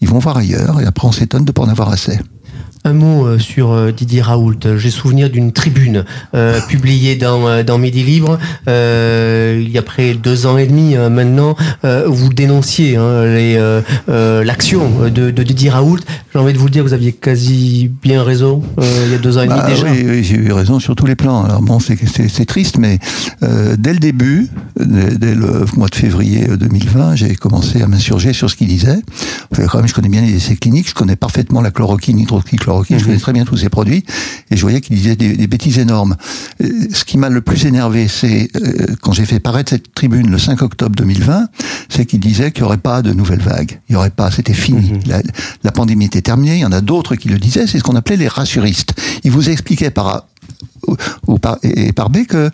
ils 0.00 0.08
vont 0.08 0.18
voir 0.18 0.36
ailleurs. 0.36 0.80
Et 0.80 0.84
après 0.84 1.08
on 1.08 1.12
s'étonne 1.12 1.44
de 1.44 1.52
pas 1.52 1.62
en 1.62 1.68
avoir 1.68 1.90
assez. 1.90 2.18
Un 2.84 2.94
mot 2.94 3.26
euh, 3.26 3.38
sur 3.38 3.70
euh, 3.70 3.92
Didier 3.92 4.22
Raoult. 4.22 4.58
J'ai 4.76 4.90
souvenir 4.90 5.30
d'une 5.30 5.52
tribune 5.52 6.04
euh, 6.34 6.60
publiée 6.68 7.14
dans, 7.14 7.62
dans 7.62 7.78
Midi 7.78 8.02
Libre 8.02 8.38
il 8.66 9.70
y 9.70 9.78
a 9.78 9.82
près 9.82 10.14
deux 10.14 10.46
ans 10.46 10.58
et 10.58 10.66
demi 10.66 10.96
maintenant. 10.96 11.54
où 11.84 12.12
vous 12.12 12.32
dénonciez 12.32 12.96
hein, 12.96 13.82
l'action 14.08 15.08
de, 15.08 15.30
de, 15.30 15.42
Didier 15.42 15.70
Raoult. 15.70 16.00
J'ai 16.32 16.38
envie 16.38 16.52
de 16.52 16.58
vous 16.58 16.66
le 16.66 16.70
dire, 16.70 16.82
vous 16.82 16.94
aviez 16.94 17.12
quasi 17.12 17.90
bien 18.02 18.22
raison 18.22 18.62
il 18.78 19.12
y 19.12 19.14
a 19.14 19.18
deux 19.18 19.38
ans 19.38 19.42
et 19.42 19.46
demi 19.46 19.58
bah 19.58 19.68
déjà. 19.68 19.86
Oui, 19.90 20.24
j'ai 20.24 20.36
eu 20.36 20.52
raison 20.52 20.80
sur 20.80 20.96
tous 20.96 21.06
les 21.06 21.14
plans. 21.14 21.44
Alors 21.44 21.62
bon, 21.62 21.78
c'est 21.80 22.46
triste, 22.46 22.78
mais 22.78 22.98
dès 23.40 23.92
le 23.92 23.98
début, 23.98 24.48
dès, 24.78 25.34
le 25.34 25.64
mois 25.76 25.88
de 25.88 25.94
février 25.94 26.46
2020, 26.46 27.16
j'ai 27.16 27.34
commencé 27.34 27.82
à 27.82 27.86
m'insurger 27.86 28.32
sur 28.32 28.50
ce 28.50 28.56
qu'il 28.56 28.68
disait. 28.68 29.00
Quand 29.54 29.78
même, 29.78 29.88
je 29.88 29.94
connais 29.94 30.08
bien 30.08 30.22
les 30.22 30.34
essais 30.34 30.56
cliniques, 30.56 30.88
je 30.88 30.94
connais 30.94 31.16
parfaitement 31.16 31.60
la 31.60 31.70
chloroquine, 31.70 32.18
hydroxychloroquine 32.18 32.71
je 32.88 33.04
connais 33.04 33.18
très 33.18 33.32
bien 33.32 33.44
tous 33.44 33.56
ces 33.56 33.68
produits, 33.68 34.04
et 34.50 34.56
je 34.56 34.60
voyais 34.60 34.80
qu'il 34.80 34.96
disait 34.96 35.16
des, 35.16 35.46
bêtises 35.46 35.78
énormes. 35.78 36.16
Euh, 36.62 36.68
ce 36.92 37.04
qui 37.04 37.18
m'a 37.18 37.28
le 37.28 37.40
plus 37.40 37.66
énervé, 37.66 38.08
c'est 38.08 38.50
euh, 38.56 38.86
quand 39.00 39.12
j'ai 39.12 39.24
fait 39.24 39.40
paraître 39.40 39.70
cette 39.70 39.94
tribune 39.94 40.30
le 40.30 40.38
5 40.38 40.62
octobre 40.62 40.94
2020, 40.96 41.48
c'est 41.88 42.06
qu'il 42.06 42.20
disait 42.20 42.52
qu'il 42.52 42.62
n'y 42.62 42.66
aurait 42.66 42.78
pas 42.78 43.02
de 43.02 43.12
nouvelle 43.12 43.40
vague. 43.40 43.80
Il 43.88 43.92
n'y 43.92 43.96
aurait 43.96 44.10
pas, 44.10 44.30
c'était 44.30 44.54
fini. 44.54 44.92
Mhm. 44.92 45.22
La, 45.62 45.72
pandémie 45.72 46.06
était 46.06 46.22
terminée. 46.22 46.56
Il 46.56 46.60
y 46.60 46.64
en 46.64 46.72
a 46.72 46.80
d'autres 46.80 47.16
qui 47.16 47.28
le 47.28 47.38
disaient. 47.38 47.66
C'est 47.66 47.78
ce 47.78 47.82
qu'on 47.82 47.96
appelait 47.96 48.16
les 48.16 48.28
rassuristes. 48.28 48.94
Il 49.24 49.30
vous 49.30 49.48
expliquait 49.48 49.90
par 49.90 50.26
ou, 51.26 51.38
par, 51.38 51.58
et, 51.62 51.92
par 51.92 52.10
B 52.10 52.24
que 52.26 52.50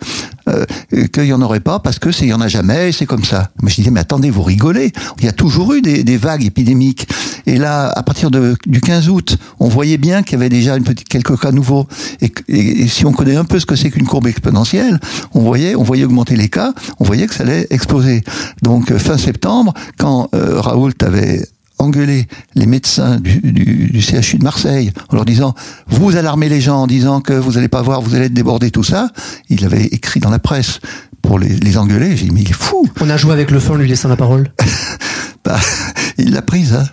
euh, 0.47 0.65
qu'il 1.13 1.25
y 1.25 1.33
en 1.33 1.41
aurait 1.41 1.59
pas 1.59 1.79
parce 1.79 1.99
que 1.99 2.09
il 2.21 2.27
y 2.27 2.33
en 2.33 2.41
a 2.41 2.47
jamais 2.47 2.91
c'est 2.91 3.05
comme 3.05 3.23
ça. 3.23 3.49
Mais 3.61 3.69
je 3.69 3.75
disais 3.75 3.91
mais 3.91 3.99
attendez 3.99 4.29
vous 4.29 4.43
rigolez. 4.43 4.91
Il 5.19 5.25
y 5.25 5.27
a 5.27 5.31
toujours 5.31 5.73
eu 5.73 5.81
des, 5.81 6.17
vagues 6.17 6.43
épidémiques. 6.43 7.07
Et 7.45 7.57
là 7.57 7.89
à 7.89 8.03
partir 8.03 8.31
du 8.31 8.81
15 8.81 9.09
août 9.09 9.37
on 9.59 9.67
voyait 9.67 9.97
bien 9.97 10.23
qu'il 10.23 10.33
y 10.33 10.35
avait 10.35 10.49
déjà 10.49 10.77
quelques 11.09 11.39
cas 11.39 11.51
nouveaux. 11.51 11.87
Et, 12.21 12.31
et, 12.47 12.87
si 12.87 13.05
on 13.05 13.11
connaît 13.11 13.35
un 13.35 13.45
peu 13.45 13.59
ce 13.59 13.65
que 13.65 13.75
c'est 13.75 13.91
qu'une 13.91 14.07
courbe 14.07 14.27
exponentielle 14.27 14.99
on 15.33 15.41
voyait 15.41 15.75
on 15.75 15.83
voyait 15.83 16.05
augmenter 16.05 16.35
les 16.35 16.49
cas 16.49 16.73
on 16.99 17.03
voyait 17.03 17.27
que 17.27 17.33
ça 17.33 17.43
allait 17.43 17.67
exploser. 17.69 18.23
Donc 18.61 18.91
euh, 18.91 18.99
fin 18.99 19.17
septembre 19.17 19.73
quand 19.97 20.29
euh, 20.33 20.59
Raoult 20.59 20.93
avait 21.01 21.45
engueulé 21.79 22.27
les 22.55 22.65
médecins 22.65 23.19
du, 23.19 23.39
du, 23.39 24.01
CHU 24.01 24.37
de 24.37 24.43
Marseille 24.43 24.91
en 25.09 25.15
leur 25.15 25.25
disant 25.25 25.55
vous 25.87 26.15
alarmez 26.15 26.49
les 26.49 26.61
gens 26.61 26.83
en 26.83 26.87
disant 26.87 27.21
que 27.21 27.33
vous 27.33 27.57
allez 27.57 27.67
pas 27.67 27.81
voir, 27.81 28.01
vous 28.01 28.15
allez 28.15 28.25
être 28.25 28.33
débordé, 28.33 28.71
tout 28.71 28.83
ça. 28.83 29.09
Il 29.49 29.65
avait 29.65 29.85
écrit 29.85 30.19
dans 30.19 30.29
la 30.29 30.39
presse 30.39 30.79
pour 31.21 31.39
les, 31.39 31.49
les 31.49 31.77
engueuler. 31.77 32.15
J'ai 32.15 32.25
dit 32.25 32.31
mais 32.31 32.41
il 32.41 32.49
est 32.49 32.53
fou. 32.53 32.87
On 33.01 33.09
a 33.09 33.17
joué 33.17 33.33
avec 33.33 33.51
le 33.51 33.59
feu 33.59 33.73
en 33.73 33.75
lui 33.75 33.87
laissant 33.87 34.09
la 34.09 34.17
parole. 34.17 34.51
bah, 35.43 35.59
il 36.17 36.31
l'a 36.31 36.41
prise. 36.41 36.73
Hein. 36.73 36.85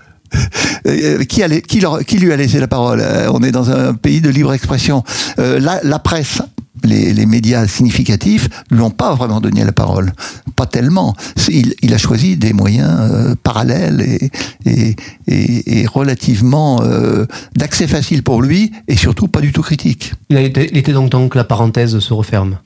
Euh, 0.87 1.25
qui, 1.25 1.42
allait, 1.42 1.62
qui, 1.62 1.81
leur, 1.81 2.05
qui, 2.05 2.18
lui 2.18 2.33
a 2.33 2.37
laissé 2.37 2.61
la 2.61 2.68
parole? 2.68 3.01
Euh, 3.01 3.31
On 3.33 3.42
est 3.42 3.53
dans 3.53 3.70
un 3.70 3.94
pays 3.94 4.20
de 4.20 4.31
libre 4.31 4.53
expression. 4.53 5.03
Euh, 5.38 5.59
la, 5.59 5.81
la, 5.83 5.99
presse 5.99 6.42
les, 6.85 7.12
les, 7.12 7.27
médias 7.27 7.67
significatifs 7.67 8.49
lui 8.71 8.81
ont 8.81 8.91
pas 8.91 9.15
vraiment 9.15 9.41
donné 9.41 9.65
la 9.65 9.73
parole, 9.73 10.12
pas 10.55 10.67
tellement. 10.67 11.15
Il, 11.49 11.75
il 11.83 11.95
a 11.95 11.99
choisi 11.99 12.37
des 12.37 12.53
moyens 12.53 12.91
euh, 12.91 13.35
parallèles 13.43 14.01
et, 14.01 14.31
et, 14.67 14.97
et, 15.27 15.81
et 15.81 15.87
relativement 15.87 16.81
euh, 16.83 17.27
d'accès 17.55 17.87
facile 17.87 18.23
pour 18.23 18.43
lui 18.43 18.73
et 18.89 18.97
surtout 18.97 19.29
pas 19.29 19.41
du 19.41 19.53
tout 19.53 19.62
critique. 19.62 20.15
Il 20.31 20.39
était 20.39 20.93
donc 20.93 21.11
temps 21.11 21.29
que 21.29 21.39
la 21.39 21.45
parenthèse 21.45 21.99
se 21.99 22.12
referme. 22.12 22.59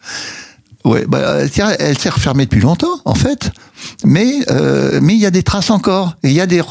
Ouais, 0.84 1.04
bah, 1.06 1.40
elle 1.78 1.98
s'est 1.98 2.08
refermée 2.08 2.44
depuis 2.44 2.60
longtemps, 2.60 3.00
en 3.04 3.14
fait. 3.14 3.52
Mais 4.04 4.34
euh, 4.50 5.00
mais 5.02 5.14
il 5.14 5.20
y 5.20 5.26
a 5.26 5.30
des 5.30 5.42
traces 5.42 5.70
encore. 5.70 6.16
Il 6.22 6.32
y 6.32 6.40
a 6.40 6.46
des 6.46 6.62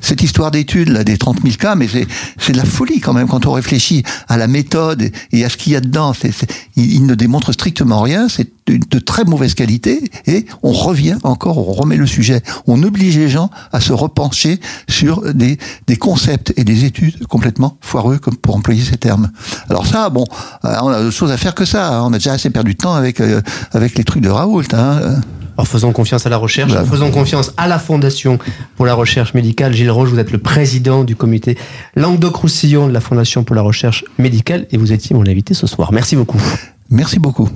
cette 0.00 0.22
histoire 0.22 0.50
d'études 0.50 0.88
là 0.88 1.04
des 1.04 1.18
30 1.18 1.42
000 1.42 1.56
cas, 1.56 1.74
mais 1.74 1.88
c'est 1.88 2.06
c'est 2.38 2.52
de 2.52 2.56
la 2.56 2.64
folie 2.64 3.00
quand 3.00 3.12
même 3.12 3.28
quand 3.28 3.46
on 3.46 3.52
réfléchit 3.52 4.02
à 4.28 4.36
la 4.36 4.46
méthode 4.48 5.10
et 5.32 5.44
à 5.44 5.48
ce 5.48 5.56
qu'il 5.56 5.72
y 5.72 5.76
a 5.76 5.80
dedans. 5.80 6.12
C'est, 6.14 6.32
il, 6.76 6.92
il, 6.92 7.06
ne 7.06 7.14
démontre 7.14 7.52
strictement 7.52 8.00
rien. 8.00 8.28
C'est 8.28 8.48
de, 8.66 8.78
de, 8.88 8.98
très 8.98 9.24
mauvaise 9.24 9.54
qualité 9.54 10.10
et 10.26 10.46
on 10.62 10.72
revient 10.72 11.16
encore, 11.24 11.58
on 11.58 11.72
remet 11.72 11.96
le 11.96 12.06
sujet. 12.06 12.42
On 12.66 12.82
oblige 12.82 13.16
les 13.16 13.28
gens 13.28 13.50
à 13.72 13.80
se 13.80 13.92
repencher 13.92 14.60
sur 14.88 15.32
des 15.34 15.58
des 15.86 15.96
concepts 15.96 16.52
et 16.56 16.64
des 16.64 16.84
études 16.84 17.26
complètement 17.26 17.76
foireux, 17.80 18.18
comme 18.18 18.36
pour 18.36 18.56
employer 18.56 18.82
ces 18.82 18.96
termes. 18.96 19.30
Alors 19.68 19.86
ça, 19.86 20.10
bon, 20.10 20.24
euh, 20.64 20.76
on 20.82 20.88
a 20.88 21.00
d'autres 21.00 21.16
choses 21.16 21.30
à 21.30 21.36
faire 21.36 21.54
que 21.54 21.64
ça. 21.64 21.94
Hein. 21.94 22.04
On 22.04 22.12
a 22.12 22.18
déjà 22.18 22.32
assez 22.32 22.50
perdu 22.50 22.74
de 22.74 22.78
temps 22.78 22.94
avec 22.94 23.20
euh, 23.20 23.40
avec 23.72 23.96
les 23.96 24.04
trucs 24.04 24.22
de 24.22 24.30
Raoult. 24.30 24.64
Hein. 24.72 25.20
Alors 25.56 25.68
faisons 25.68 25.92
confiance 25.92 26.26
à 26.26 26.30
la 26.30 26.38
recherche, 26.38 26.72
bah, 26.72 26.84
faisons 26.84 27.10
confiance 27.10 27.52
à 27.56 27.68
la 27.68 27.78
Fondation 27.78 28.38
pour 28.76 28.86
la 28.86 28.94
recherche 28.94 29.34
médicale. 29.34 29.72
Gilles 29.74 29.90
Roche, 29.90 30.08
vous 30.08 30.18
êtes 30.18 30.32
le 30.32 30.38
président 30.38 31.04
du 31.04 31.14
comité 31.14 31.58
Languedoc-Roussillon 31.94 32.88
de 32.88 32.92
la 32.92 33.00
Fondation 33.00 33.44
pour 33.44 33.54
la 33.54 33.62
recherche 33.62 34.04
médicale 34.18 34.66
et 34.70 34.78
vous 34.78 34.92
étiez 34.92 35.14
mon 35.14 35.26
invité 35.26 35.52
ce 35.52 35.66
soir. 35.66 35.92
Merci 35.92 36.16
beaucoup. 36.16 36.40
Merci 36.88 37.18
beaucoup. 37.18 37.48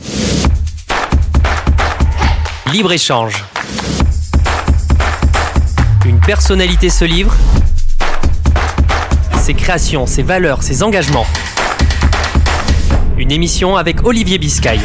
Libre-échange. 2.73 3.45
Une 6.05 6.21
personnalité 6.21 6.91
se 6.91 7.05
livre. 7.05 7.35
Ses 9.41 9.55
créations, 9.55 10.07
ses 10.07 10.23
valeurs, 10.23 10.63
ses 10.63 10.83
engagements. 10.83 11.27
Une 13.17 13.31
émission 13.31 13.77
avec 13.77 14.07
Olivier 14.07 14.39
Biscay. 14.39 14.79